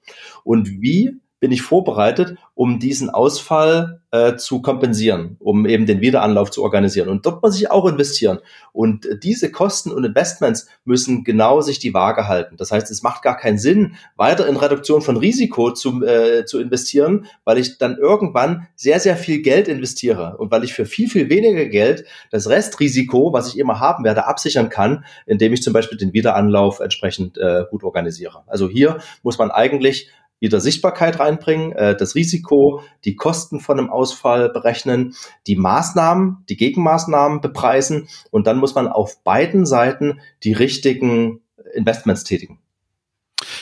Und 0.45 0.69
wie 0.81 1.21
bin 1.41 1.53
ich 1.53 1.63
vorbereitet, 1.63 2.37
um 2.55 2.81
diesen 2.81 3.11
Ausfall 3.11 4.01
äh, 4.11 4.37
zu 4.37 4.63
kompensieren, 4.63 5.37
um 5.39 5.67
eben 5.67 5.87
den 5.87 6.01
Wiederanlauf 6.01 6.51
zu 6.51 6.63
organisieren. 6.63 7.09
Und 7.09 7.27
dort 7.27 7.43
muss 7.43 7.57
ich 7.57 7.71
auch 7.71 7.87
investieren. 7.87 8.39
Und 8.73 9.07
äh, 9.07 9.19
diese 9.19 9.53
Kosten 9.53 9.93
und 9.93 10.05
Investments 10.05 10.67
müssen 10.85 11.25
genau 11.25 11.61
sich 11.61 11.79
die 11.79 11.95
Waage 11.95 12.27
halten. 12.27 12.57
Das 12.57 12.73
heißt, 12.73 12.91
es 12.91 13.03
macht 13.03 13.23
gar 13.23 13.37
keinen 13.37 13.59
Sinn, 13.59 13.95
weiter 14.17 14.49
in 14.49 14.57
Reduktion 14.57 15.03
von 15.03 15.17
Risiko 15.17 15.73
zu, 15.73 16.05
äh, 16.05 16.45
zu 16.47 16.59
investieren, 16.59 17.27
weil 17.45 17.59
ich 17.59 17.79
dann 17.79 17.97
irgendwann 17.97 18.67
sehr, 18.75 18.99
sehr 18.99 19.17
viel 19.17 19.43
Geld 19.43 19.69
investiere 19.69 20.37
und 20.39 20.51
weil 20.51 20.65
ich 20.65 20.75
für 20.75 20.87
viel, 20.87 21.09
viel 21.09 21.29
weniger 21.29 21.67
Geld 21.67 22.05
das 22.31 22.49
Restrisiko, 22.49 23.33
was 23.33 23.49
ich 23.49 23.59
immer 23.59 23.79
haben 23.79 24.05
werde, 24.05 24.27
absichern 24.27 24.71
kann, 24.71 25.05
indem 25.27 25.53
ich 25.53 25.63
zum 25.63 25.73
Beispiel 25.73 25.99
den 25.99 26.13
Wiederanlauf 26.13 26.81
entsprechend 26.81 27.39
äh, 27.39 27.65
gut 27.71 27.85
organisiere. 27.85 28.43
Also 28.47 28.69
hier 28.69 28.99
muss 29.23 29.39
man 29.39 29.51
eigentlich 29.51 30.11
wieder 30.41 30.61
Sichtbarkeit 30.61 31.19
reinbringen, 31.19 31.73
äh, 31.73 31.97
das 31.97 32.15
Risiko, 32.15 32.83
die 33.05 33.17
Kosten 33.17 33.61
von 33.61 33.79
einem 33.79 33.91
Ausfall 33.91 34.49
berechnen, 34.51 35.15
die 35.47 35.57
Maßnahmen, 35.57 36.45
die 36.49 36.57
Gegenmaßnahmen 36.57 37.41
bepreisen 37.41 38.09
und 38.31 38.47
dann 38.47 38.59
muss 38.59 38.75
man 38.75 38.89
auf 38.89 39.23
beiden 39.23 39.67
Seiten 39.67 40.21
die 40.45 40.53
richtigen 40.53 41.41
Investments 41.75 42.25
tätigen. 42.25 42.59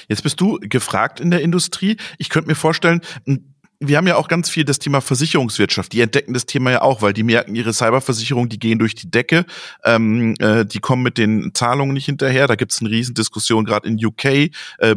Jetzt 0.09 0.23
bist 0.23 0.41
du 0.41 0.59
gefragt 0.61 1.21
in 1.21 1.31
der 1.31 1.43
Industrie. 1.43 1.97
Ich 2.19 2.29
könnte 2.29 2.49
mir 2.49 2.55
vorstellen, 2.55 3.01
wir 3.81 3.99
haben 3.99 4.07
ja 4.07 4.17
auch 4.17 4.29
ganz 4.29 4.49
viel 4.49 4.65
das 4.65 4.79
Thema 4.79 5.01
Versicherungswirtschaft. 5.01 5.93
Die 5.93 6.01
entdecken 6.01 6.33
das 6.33 6.47
Thema 6.47 6.71
ja 6.71 6.83
auch, 6.83 7.03
weil 7.03 7.13
die 7.13 7.23
merken, 7.23 7.55
ihre 7.55 7.75
Cyberversicherung, 7.75 8.49
die 8.49 8.59
gehen 8.59 8.79
durch 8.79 8.95
die 8.95 9.11
Decke, 9.11 9.45
ähm, 9.85 10.35
äh, 10.39 10.65
die 10.65 10.79
kommen 10.79 11.03
mit 11.03 11.19
den 11.19 11.53
Zahlungen 11.53 11.93
nicht 11.93 12.07
hinterher. 12.07 12.47
Da 12.47 12.55
gibt 12.55 12.73
es 12.73 12.81
eine 12.81 12.91
Riesendiskussion 12.91 13.65
gerade 13.65 13.89
in 13.89 14.03
UK, 14.03 14.25
äh, 14.25 14.51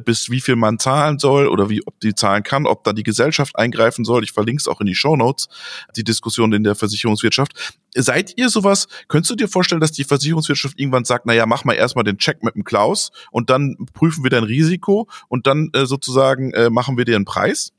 bis 0.03 0.29
wie 0.29 0.39
viel 0.39 0.55
man 0.55 0.79
zahlen 0.79 1.19
soll 1.19 1.47
oder 1.47 1.69
wie 1.69 1.85
ob 1.85 1.99
die 1.99 2.15
zahlen 2.15 2.43
kann, 2.43 2.65
ob 2.65 2.83
da 2.85 2.93
die 2.93 3.03
Gesellschaft 3.03 3.57
eingreifen 3.57 4.05
soll. 4.05 4.23
Ich 4.23 4.31
verlinke 4.31 4.61
es 4.61 4.67
auch 4.67 4.79
in 4.79 4.87
die 4.87 4.95
Show 4.95 5.17
Notes, 5.17 5.49
die 5.97 6.03
Diskussion 6.05 6.53
in 6.53 6.63
der 6.63 6.75
Versicherungswirtschaft. 6.75 7.79
Seid 7.95 8.37
ihr 8.37 8.49
sowas? 8.49 8.87
Könntest 9.07 9.31
du 9.31 9.35
dir 9.35 9.49
vorstellen, 9.49 9.81
dass 9.81 9.91
die 9.91 10.03
Versicherungswirtschaft 10.05 10.79
irgendwann 10.79 11.03
sagt, 11.03 11.25
na 11.25 11.33
ja, 11.33 11.45
mach 11.45 11.65
mal 11.65 11.73
erstmal 11.73 12.05
den 12.05 12.17
Check 12.17 12.43
mit 12.43 12.55
dem 12.55 12.63
Klaus 12.63 13.11
und 13.31 13.49
dann 13.49 13.75
prüfen 13.93 14.23
wir 14.23 14.29
dein 14.29 14.43
Risiko 14.43 15.09
und 15.27 15.47
dann 15.47 15.69
äh, 15.73 15.85
sozusagen 15.85 16.53
äh, 16.53 16.69
machen 16.69 16.97
wir 16.97 17.03
dir 17.03 17.17
einen 17.17 17.25
Preis? 17.25 17.73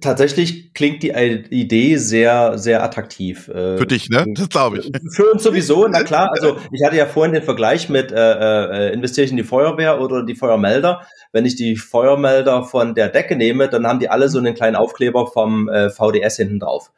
Tatsächlich 0.00 0.74
klingt 0.74 1.02
die 1.02 1.10
Idee 1.10 1.96
sehr, 1.96 2.58
sehr 2.58 2.82
attraktiv. 2.82 3.48
Äh, 3.48 3.78
Für 3.78 3.86
dich, 3.86 4.08
ne? 4.08 4.24
Das 4.34 4.48
glaube 4.48 4.78
ich. 4.78 4.90
Für 5.14 5.32
uns 5.32 5.42
sowieso, 5.42 5.86
na 5.88 6.02
klar. 6.04 6.30
Also 6.32 6.56
ich 6.72 6.84
hatte 6.84 6.96
ja 6.96 7.06
vorhin 7.06 7.32
den 7.32 7.42
Vergleich 7.42 7.88
mit, 7.88 8.12
äh, 8.12 8.16
äh, 8.88 8.92
investiere 8.92 9.24
ich 9.24 9.30
in 9.30 9.36
die 9.36 9.44
Feuerwehr 9.44 10.00
oder 10.00 10.24
die 10.24 10.34
Feuermelder. 10.34 11.02
Wenn 11.32 11.46
ich 11.46 11.56
die 11.56 11.76
Feuermelder 11.76 12.64
von 12.64 12.94
der 12.94 13.08
Decke 13.08 13.36
nehme, 13.36 13.68
dann 13.68 13.86
haben 13.86 14.00
die 14.00 14.08
alle 14.08 14.28
so 14.28 14.38
einen 14.38 14.54
kleinen 14.54 14.76
Aufkleber 14.76 15.26
vom 15.26 15.68
äh, 15.68 15.90
VDS 15.90 16.36
hinten 16.36 16.60
drauf. 16.60 16.90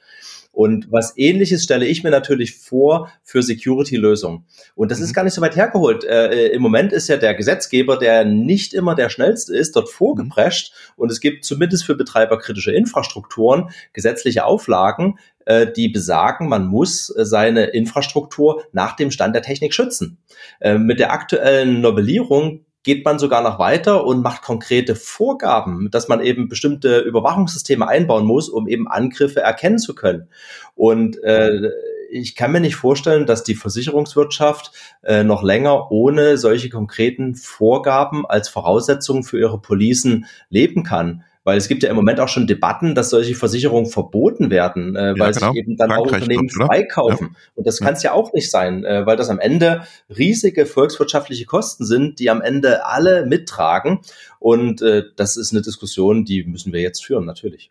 Und 0.54 0.90
was 0.90 1.14
ähnliches 1.16 1.64
stelle 1.64 1.84
ich 1.84 2.04
mir 2.04 2.10
natürlich 2.10 2.56
vor 2.56 3.10
für 3.24 3.42
Security-Lösungen. 3.42 4.44
Und 4.76 4.90
das 4.90 4.98
mhm. 4.98 5.04
ist 5.04 5.14
gar 5.14 5.24
nicht 5.24 5.34
so 5.34 5.42
weit 5.42 5.56
hergeholt. 5.56 6.04
Äh, 6.04 6.48
Im 6.48 6.62
Moment 6.62 6.92
ist 6.92 7.08
ja 7.08 7.16
der 7.16 7.34
Gesetzgeber, 7.34 7.98
der 7.98 8.24
nicht 8.24 8.72
immer 8.72 8.94
der 8.94 9.08
schnellste 9.08 9.56
ist, 9.56 9.74
dort 9.74 9.90
vorgeprescht. 9.90 10.72
Mhm. 10.72 11.02
Und 11.02 11.12
es 11.12 11.20
gibt 11.20 11.44
zumindest 11.44 11.84
für 11.84 11.96
Betreiber 11.96 12.38
kritische 12.38 12.72
Infrastrukturen 12.72 13.70
gesetzliche 13.92 14.44
Auflagen, 14.44 15.18
äh, 15.46 15.66
die 15.70 15.88
besagen, 15.88 16.48
man 16.48 16.66
muss 16.66 17.06
seine 17.06 17.64
Infrastruktur 17.64 18.64
nach 18.72 18.96
dem 18.96 19.10
Stand 19.10 19.34
der 19.34 19.42
Technik 19.42 19.74
schützen. 19.74 20.18
Äh, 20.60 20.78
mit 20.78 21.00
der 21.00 21.12
aktuellen 21.12 21.80
Novellierung 21.80 22.63
geht 22.84 23.04
man 23.04 23.18
sogar 23.18 23.42
noch 23.42 23.58
weiter 23.58 24.04
und 24.04 24.22
macht 24.22 24.42
konkrete 24.42 24.94
Vorgaben, 24.94 25.90
dass 25.90 26.06
man 26.06 26.20
eben 26.20 26.48
bestimmte 26.48 27.00
Überwachungssysteme 27.00 27.88
einbauen 27.88 28.26
muss, 28.26 28.48
um 28.48 28.68
eben 28.68 28.86
Angriffe 28.86 29.40
erkennen 29.40 29.78
zu 29.78 29.94
können. 29.94 30.28
Und 30.76 31.20
äh, 31.24 31.70
ich 32.10 32.36
kann 32.36 32.52
mir 32.52 32.60
nicht 32.60 32.76
vorstellen, 32.76 33.26
dass 33.26 33.42
die 33.42 33.56
Versicherungswirtschaft 33.56 34.70
äh, 35.02 35.24
noch 35.24 35.42
länger 35.42 35.90
ohne 35.90 36.36
solche 36.36 36.68
konkreten 36.68 37.34
Vorgaben 37.34 38.24
als 38.26 38.48
Voraussetzung 38.48 39.24
für 39.24 39.40
ihre 39.40 39.60
Policen 39.60 40.26
leben 40.48 40.84
kann. 40.84 41.24
Weil 41.44 41.58
es 41.58 41.68
gibt 41.68 41.82
ja 41.82 41.90
im 41.90 41.96
Moment 41.96 42.20
auch 42.20 42.28
schon 42.28 42.46
Debatten, 42.46 42.94
dass 42.94 43.10
solche 43.10 43.34
Versicherungen 43.34 43.86
verboten 43.86 44.50
werden, 44.50 44.96
äh, 44.96 45.14
weil 45.18 45.30
ja, 45.32 45.38
genau. 45.38 45.52
sich 45.52 45.60
eben 45.60 45.76
dann 45.76 45.90
Frankreich 45.90 46.08
auch 46.08 46.14
Unternehmen 46.14 46.48
wird, 46.50 46.66
freikaufen. 46.66 47.28
Ja. 47.32 47.36
Und 47.54 47.66
das 47.66 47.78
ja. 47.78 47.86
kann 47.86 47.94
es 47.94 48.02
ja 48.02 48.12
auch 48.12 48.32
nicht 48.32 48.50
sein, 48.50 48.84
äh, 48.84 49.04
weil 49.04 49.16
das 49.16 49.28
am 49.28 49.38
Ende 49.38 49.82
riesige 50.16 50.64
volkswirtschaftliche 50.64 51.44
Kosten 51.44 51.84
sind, 51.84 52.18
die 52.18 52.30
am 52.30 52.40
Ende 52.40 52.86
alle 52.86 53.26
mittragen. 53.26 54.00
Und 54.38 54.80
äh, 54.80 55.04
das 55.16 55.36
ist 55.36 55.52
eine 55.52 55.62
Diskussion, 55.62 56.24
die 56.24 56.44
müssen 56.44 56.72
wir 56.72 56.80
jetzt 56.80 57.04
führen, 57.04 57.26
natürlich. 57.26 57.70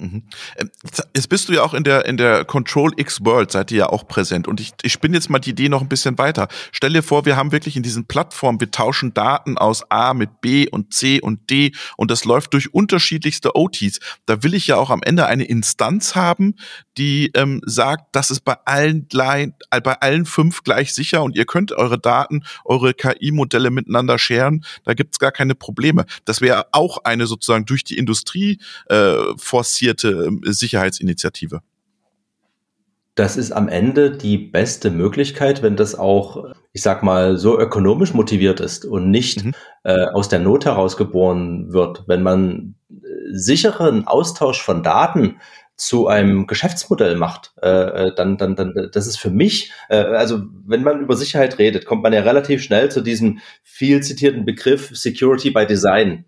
Mhm. 0.00 0.22
Ähm, 0.56 0.70
jetzt 1.14 1.28
bist 1.28 1.48
du 1.48 1.54
ja 1.54 1.62
auch 1.64 1.74
in 1.74 1.82
der, 1.82 2.06
in 2.06 2.16
der 2.16 2.44
Control 2.44 2.92
X 2.96 3.24
World, 3.24 3.50
seid 3.50 3.72
ihr 3.72 3.78
ja 3.78 3.88
auch 3.88 4.06
präsent. 4.06 4.46
Und 4.46 4.60
ich, 4.60 4.72
ich 4.82 4.92
spinne 4.92 5.16
jetzt 5.16 5.28
mal 5.28 5.40
die 5.40 5.50
Idee 5.50 5.68
noch 5.68 5.82
ein 5.82 5.88
bisschen 5.88 6.18
weiter. 6.18 6.46
Stell 6.70 6.92
dir 6.92 7.02
vor, 7.02 7.24
wir 7.24 7.36
haben 7.36 7.50
wirklich 7.50 7.76
in 7.76 7.82
diesen 7.82 8.06
Plattformen, 8.06 8.60
wir 8.60 8.70
tauschen 8.70 9.12
Daten 9.12 9.58
aus 9.58 9.90
A 9.90 10.14
mit 10.14 10.40
B 10.40 10.68
und 10.68 10.94
C 10.94 11.20
und 11.20 11.50
D 11.50 11.72
und 11.96 12.12
das 12.12 12.24
läuft 12.24 12.54
durch 12.54 12.72
unterschiedlichste 12.72 13.56
OTs. 13.56 13.98
Da 14.24 14.44
will 14.44 14.54
ich 14.54 14.68
ja 14.68 14.76
auch 14.76 14.90
am 14.90 15.02
Ende 15.02 15.26
eine 15.26 15.44
Instanz 15.44 16.14
haben, 16.14 16.54
die 16.96 17.32
ähm, 17.34 17.60
sagt, 17.66 18.14
das 18.14 18.30
ist 18.30 18.44
bei 18.44 18.56
allen, 18.66 19.08
äh, 19.12 19.80
bei 19.80 19.94
allen 19.94 20.26
fünf 20.26 20.62
gleich 20.62 20.94
sicher 20.94 21.24
und 21.24 21.34
ihr 21.34 21.44
könnt 21.44 21.72
eure 21.72 21.98
Daten, 21.98 22.44
eure 22.64 22.94
KI-Modelle 22.94 23.70
miteinander 23.70 24.16
scheren. 24.18 24.64
Da 24.84 24.94
gibt's 24.94 25.18
gar 25.18 25.32
keine 25.32 25.56
Probleme. 25.56 26.06
Das 26.24 26.40
wäre 26.40 26.66
auch 26.70 26.98
eine 27.02 27.26
sozusagen 27.26 27.66
durch 27.66 27.82
die 27.82 27.98
Industrie 27.98 28.60
äh, 28.86 29.16
forcierte 29.36 29.87
basierte 29.88 30.26
ähm, 30.26 30.40
Sicherheitsinitiative? 30.44 31.60
Das 33.14 33.36
ist 33.36 33.50
am 33.50 33.68
Ende 33.68 34.12
die 34.12 34.38
beste 34.38 34.90
Möglichkeit, 34.90 35.62
wenn 35.62 35.74
das 35.74 35.96
auch, 35.96 36.52
ich 36.72 36.82
sag 36.82 37.02
mal, 37.02 37.36
so 37.36 37.58
ökonomisch 37.58 38.14
motiviert 38.14 38.60
ist 38.60 38.84
und 38.84 39.10
nicht 39.10 39.44
mhm. 39.44 39.54
äh, 39.82 40.06
aus 40.06 40.28
der 40.28 40.38
Not 40.38 40.66
heraus 40.66 40.96
geboren 40.96 41.72
wird. 41.72 42.04
Wenn 42.06 42.22
man 42.22 42.76
äh, 42.90 42.94
sicheren 43.32 44.06
Austausch 44.06 44.62
von 44.62 44.84
Daten 44.84 45.40
zu 45.74 46.06
einem 46.06 46.46
Geschäftsmodell 46.46 47.16
macht, 47.16 47.52
äh, 47.60 47.68
äh, 47.68 48.14
dann, 48.14 48.36
dann, 48.36 48.54
dann, 48.54 48.74
das 48.92 49.08
ist 49.08 49.18
für 49.18 49.30
mich, 49.30 49.72
äh, 49.88 49.96
also 49.96 50.42
wenn 50.66 50.84
man 50.84 51.00
über 51.00 51.16
Sicherheit 51.16 51.58
redet, 51.58 51.86
kommt 51.86 52.02
man 52.04 52.12
ja 52.12 52.20
relativ 52.20 52.62
schnell 52.62 52.88
zu 52.88 53.00
diesem 53.00 53.40
viel 53.62 54.00
zitierten 54.00 54.44
Begriff 54.44 54.90
Security 54.96 55.50
by 55.50 55.66
Design. 55.66 56.24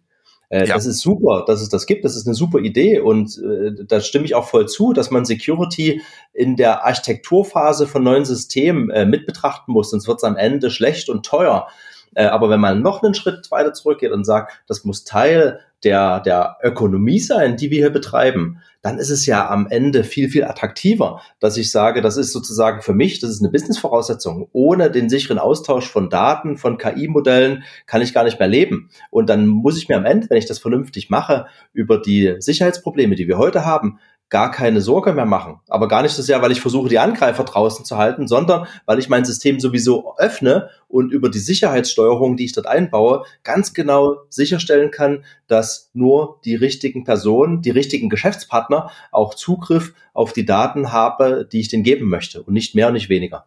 Äh, 0.50 0.66
ja. 0.66 0.74
Das 0.74 0.84
ist 0.84 1.00
super, 1.00 1.44
dass 1.46 1.62
es 1.62 1.68
das 1.68 1.86
gibt. 1.86 2.04
Das 2.04 2.16
ist 2.16 2.26
eine 2.26 2.34
super 2.34 2.58
Idee 2.58 2.98
und 2.98 3.38
äh, 3.38 3.84
da 3.86 4.00
stimme 4.00 4.24
ich 4.24 4.34
auch 4.34 4.48
voll 4.48 4.66
zu, 4.68 4.92
dass 4.92 5.10
man 5.10 5.24
Security 5.24 6.02
in 6.32 6.56
der 6.56 6.84
Architekturphase 6.84 7.86
von 7.86 8.02
neuen 8.02 8.24
Systemen 8.24 8.90
äh, 8.90 9.06
mit 9.06 9.26
betrachten 9.26 9.72
muss, 9.72 9.90
sonst 9.90 10.08
wird 10.08 10.18
es 10.18 10.24
am 10.24 10.36
Ende 10.36 10.70
schlecht 10.70 11.08
und 11.08 11.24
teuer. 11.24 11.68
Äh, 12.14 12.24
aber 12.26 12.50
wenn 12.50 12.60
man 12.60 12.82
noch 12.82 13.02
einen 13.02 13.14
Schritt 13.14 13.50
weiter 13.50 13.72
zurückgeht 13.72 14.10
und 14.10 14.24
sagt, 14.24 14.52
das 14.66 14.84
muss 14.84 15.04
Teil 15.04 15.60
der, 15.84 16.20
der 16.20 16.58
Ökonomie 16.62 17.20
sein, 17.20 17.56
die 17.56 17.70
wir 17.70 17.78
hier 17.78 17.90
betreiben, 17.90 18.60
dann 18.82 18.98
ist 18.98 19.10
es 19.10 19.26
ja 19.26 19.48
am 19.50 19.66
Ende 19.66 20.04
viel, 20.04 20.28
viel 20.28 20.44
attraktiver, 20.44 21.20
dass 21.38 21.56
ich 21.56 21.70
sage, 21.70 22.00
das 22.00 22.16
ist 22.16 22.32
sozusagen 22.32 22.80
für 22.80 22.94
mich, 22.94 23.20
das 23.20 23.30
ist 23.30 23.42
eine 23.42 23.50
Business-Voraussetzung. 23.50 24.48
Ohne 24.52 24.90
den 24.90 25.08
sicheren 25.08 25.38
Austausch 25.38 25.88
von 25.88 26.08
Daten, 26.08 26.56
von 26.56 26.78
KI-Modellen 26.78 27.64
kann 27.86 28.02
ich 28.02 28.14
gar 28.14 28.24
nicht 28.24 28.38
mehr 28.38 28.48
leben. 28.48 28.90
Und 29.10 29.28
dann 29.28 29.46
muss 29.46 29.76
ich 29.76 29.88
mir 29.88 29.96
am 29.96 30.06
Ende, 30.06 30.30
wenn 30.30 30.38
ich 30.38 30.46
das 30.46 30.58
vernünftig 30.58 31.10
mache, 31.10 31.46
über 31.72 31.98
die 31.98 32.36
Sicherheitsprobleme, 32.38 33.16
die 33.16 33.28
wir 33.28 33.38
heute 33.38 33.66
haben, 33.66 33.98
gar 34.30 34.52
keine 34.52 34.80
Sorge 34.80 35.12
mehr 35.12 35.26
machen. 35.26 35.60
Aber 35.68 35.88
gar 35.88 36.02
nicht 36.02 36.12
so 36.12 36.22
sehr, 36.22 36.40
weil 36.40 36.52
ich 36.52 36.60
versuche, 36.60 36.88
die 36.88 37.00
Angreifer 37.00 37.44
draußen 37.44 37.84
zu 37.84 37.98
halten, 37.98 38.28
sondern 38.28 38.66
weil 38.86 39.00
ich 39.00 39.08
mein 39.08 39.24
System 39.24 39.58
sowieso 39.58 40.16
öffne 40.16 40.70
und 40.88 41.12
über 41.12 41.28
die 41.28 41.40
Sicherheitssteuerung, 41.40 42.36
die 42.36 42.44
ich 42.44 42.52
dort 42.52 42.68
einbaue, 42.68 43.24
ganz 43.42 43.74
genau 43.74 44.18
sicherstellen 44.28 44.92
kann, 44.92 45.24
dass 45.48 45.90
nur 45.92 46.40
die 46.44 46.54
richtigen 46.54 47.04
Personen, 47.04 47.60
die 47.60 47.70
richtigen 47.70 48.08
Geschäftspartner 48.08 48.90
auch 49.10 49.34
Zugriff 49.34 49.92
auf 50.14 50.32
die 50.32 50.46
Daten 50.46 50.92
habe, 50.92 51.46
die 51.50 51.60
ich 51.60 51.68
denen 51.68 51.82
geben 51.82 52.08
möchte 52.08 52.42
und 52.42 52.54
nicht 52.54 52.74
mehr 52.74 52.88
und 52.88 52.94
nicht 52.94 53.08
weniger. 53.08 53.46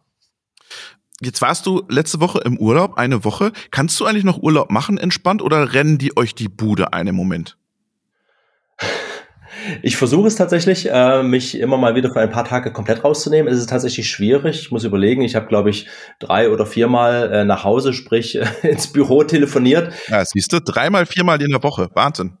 Jetzt 1.22 1.40
warst 1.40 1.64
du 1.64 1.82
letzte 1.88 2.20
Woche 2.20 2.40
im 2.44 2.58
Urlaub, 2.58 2.98
eine 2.98 3.24
Woche. 3.24 3.52
Kannst 3.70 3.98
du 4.00 4.04
eigentlich 4.04 4.24
noch 4.24 4.42
Urlaub 4.42 4.70
machen 4.70 4.98
entspannt 4.98 5.40
oder 5.40 5.72
rennen 5.72 5.96
die 5.96 6.16
euch 6.16 6.34
die 6.34 6.48
Bude 6.48 6.92
einen 6.92 7.14
Moment? 7.14 7.56
Ich 9.82 9.96
versuche 9.96 10.28
es 10.28 10.36
tatsächlich, 10.36 10.90
äh, 10.90 11.22
mich 11.22 11.58
immer 11.58 11.76
mal 11.76 11.94
wieder 11.94 12.10
für 12.10 12.20
ein 12.20 12.30
paar 12.30 12.44
Tage 12.44 12.72
komplett 12.72 13.04
rauszunehmen. 13.04 13.52
Es 13.52 13.58
ist 13.58 13.70
tatsächlich 13.70 14.08
schwierig. 14.08 14.60
Ich 14.60 14.70
muss 14.70 14.84
überlegen, 14.84 15.22
ich 15.22 15.36
habe, 15.36 15.46
glaube 15.46 15.70
ich, 15.70 15.88
drei 16.18 16.50
oder 16.50 16.66
viermal 16.66 17.32
äh, 17.32 17.44
nach 17.44 17.64
Hause, 17.64 17.92
sprich 17.92 18.36
äh, 18.36 18.46
ins 18.62 18.92
Büro 18.92 19.24
telefoniert. 19.24 19.92
Ja, 20.08 20.24
siehst 20.24 20.52
du, 20.52 20.60
dreimal, 20.60 21.06
viermal 21.06 21.40
in 21.42 21.50
der 21.50 21.62
Woche. 21.62 21.88
Wahnsinn. 21.94 22.36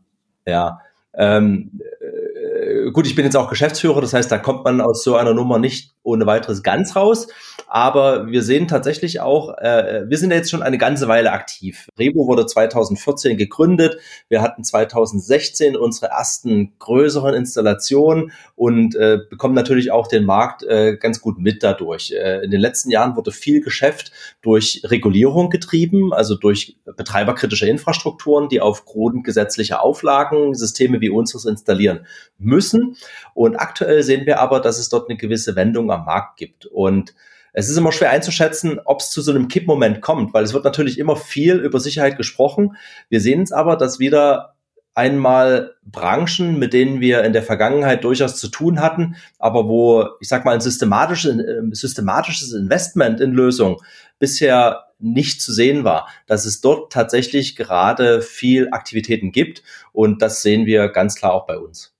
Ja. 0.46 0.80
Ähm, 1.16 1.80
äh, 2.00 2.90
gut, 2.90 3.06
ich 3.06 3.14
bin 3.14 3.24
jetzt 3.24 3.36
auch 3.36 3.48
Geschäftsführer, 3.48 4.00
das 4.00 4.12
heißt, 4.12 4.30
da 4.30 4.38
kommt 4.38 4.64
man 4.64 4.80
aus 4.80 5.04
so 5.04 5.16
einer 5.16 5.34
Nummer 5.34 5.58
nicht 5.58 5.93
ohne 6.04 6.26
weiteres 6.26 6.62
ganz 6.62 6.94
raus. 6.94 7.26
Aber 7.66 8.28
wir 8.28 8.42
sehen 8.42 8.68
tatsächlich 8.68 9.20
auch, 9.20 9.56
äh, 9.58 10.04
wir 10.06 10.18
sind 10.18 10.30
ja 10.30 10.36
jetzt 10.36 10.50
schon 10.50 10.62
eine 10.62 10.78
ganze 10.78 11.08
Weile 11.08 11.32
aktiv. 11.32 11.88
Rebo 11.98 12.28
wurde 12.28 12.46
2014 12.46 13.36
gegründet. 13.36 13.98
Wir 14.28 14.42
hatten 14.42 14.62
2016 14.62 15.76
unsere 15.76 16.12
ersten 16.12 16.74
größeren 16.78 17.34
Installationen 17.34 18.30
und 18.54 18.94
äh, 18.94 19.18
bekommen 19.28 19.54
natürlich 19.54 19.90
auch 19.90 20.06
den 20.06 20.24
Markt 20.24 20.62
äh, 20.62 20.96
ganz 20.96 21.20
gut 21.20 21.38
mit 21.38 21.62
dadurch. 21.62 22.12
Äh, 22.12 22.44
in 22.44 22.50
den 22.50 22.60
letzten 22.60 22.90
Jahren 22.90 23.16
wurde 23.16 23.32
viel 23.32 23.60
Geschäft 23.60 24.12
durch 24.42 24.82
Regulierung 24.84 25.50
getrieben, 25.50 26.12
also 26.12 26.36
durch 26.36 26.76
betreiberkritische 26.84 27.66
Infrastrukturen, 27.66 28.48
die 28.48 28.60
aufgrund 28.60 29.24
gesetzlicher 29.24 29.82
Auflagen 29.82 30.54
Systeme 30.54 31.00
wie 31.00 31.10
unseres 31.10 31.46
installieren 31.46 32.06
müssen. 32.38 32.96
Und 33.32 33.56
aktuell 33.56 34.02
sehen 34.02 34.26
wir 34.26 34.40
aber, 34.40 34.60
dass 34.60 34.78
es 34.78 34.88
dort 34.90 35.08
eine 35.08 35.16
gewisse 35.16 35.56
Wendung 35.56 35.90
am 35.94 36.04
Markt 36.04 36.36
gibt. 36.36 36.66
Und 36.66 37.14
es 37.52 37.68
ist 37.68 37.76
immer 37.76 37.92
schwer 37.92 38.10
einzuschätzen, 38.10 38.80
ob 38.84 39.00
es 39.00 39.10
zu 39.10 39.22
so 39.22 39.30
einem 39.30 39.48
Kippmoment 39.48 40.00
kommt, 40.00 40.34
weil 40.34 40.44
es 40.44 40.52
wird 40.52 40.64
natürlich 40.64 40.98
immer 40.98 41.16
viel 41.16 41.56
über 41.56 41.78
Sicherheit 41.78 42.16
gesprochen. 42.16 42.76
Wir 43.08 43.20
sehen 43.20 43.42
es 43.42 43.52
aber, 43.52 43.76
dass 43.76 44.00
wieder 44.00 44.54
einmal 44.94 45.74
Branchen, 45.84 46.58
mit 46.58 46.72
denen 46.72 47.00
wir 47.00 47.24
in 47.24 47.32
der 47.32 47.42
Vergangenheit 47.42 48.04
durchaus 48.04 48.36
zu 48.36 48.48
tun 48.48 48.80
hatten, 48.80 49.16
aber 49.38 49.68
wo, 49.68 50.06
ich 50.20 50.28
sag 50.28 50.44
mal, 50.44 50.54
ein 50.54 50.60
systematisches, 50.60 51.36
systematisches 51.72 52.52
Investment 52.52 53.20
in 53.20 53.32
Lösungen 53.32 53.76
bisher 54.18 54.84
nicht 54.98 55.42
zu 55.42 55.52
sehen 55.52 55.84
war, 55.84 56.08
dass 56.26 56.44
es 56.44 56.60
dort 56.60 56.92
tatsächlich 56.92 57.56
gerade 57.56 58.22
viel 58.22 58.68
Aktivitäten 58.70 59.32
gibt 59.32 59.62
und 59.92 60.22
das 60.22 60.42
sehen 60.42 60.66
wir 60.66 60.88
ganz 60.88 61.16
klar 61.16 61.32
auch 61.32 61.46
bei 61.46 61.58
uns. 61.58 61.93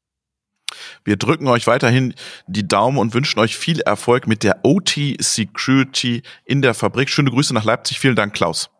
Wir 1.04 1.16
drücken 1.16 1.48
euch 1.48 1.66
weiterhin 1.66 2.14
die 2.46 2.66
Daumen 2.66 2.98
und 2.98 3.14
wünschen 3.14 3.40
euch 3.40 3.56
viel 3.56 3.80
Erfolg 3.80 4.26
mit 4.26 4.42
der 4.42 4.60
OT 4.62 5.16
Security 5.18 6.22
in 6.44 6.62
der 6.62 6.74
Fabrik. 6.74 7.08
Schöne 7.08 7.30
Grüße 7.30 7.54
nach 7.54 7.64
Leipzig. 7.64 8.00
Vielen 8.00 8.16
Dank, 8.16 8.34
Klaus. 8.34 8.70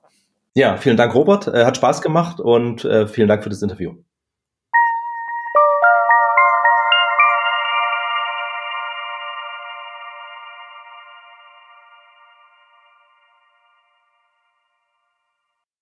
Ja, 0.54 0.76
vielen 0.76 0.96
Dank, 0.96 1.14
Robert. 1.14 1.46
Hat 1.46 1.76
Spaß 1.76 2.00
gemacht 2.00 2.40
und 2.40 2.84
äh, 2.84 3.08
vielen 3.08 3.28
Dank 3.28 3.42
für 3.42 3.50
das 3.50 3.62
Interview. 3.62 3.94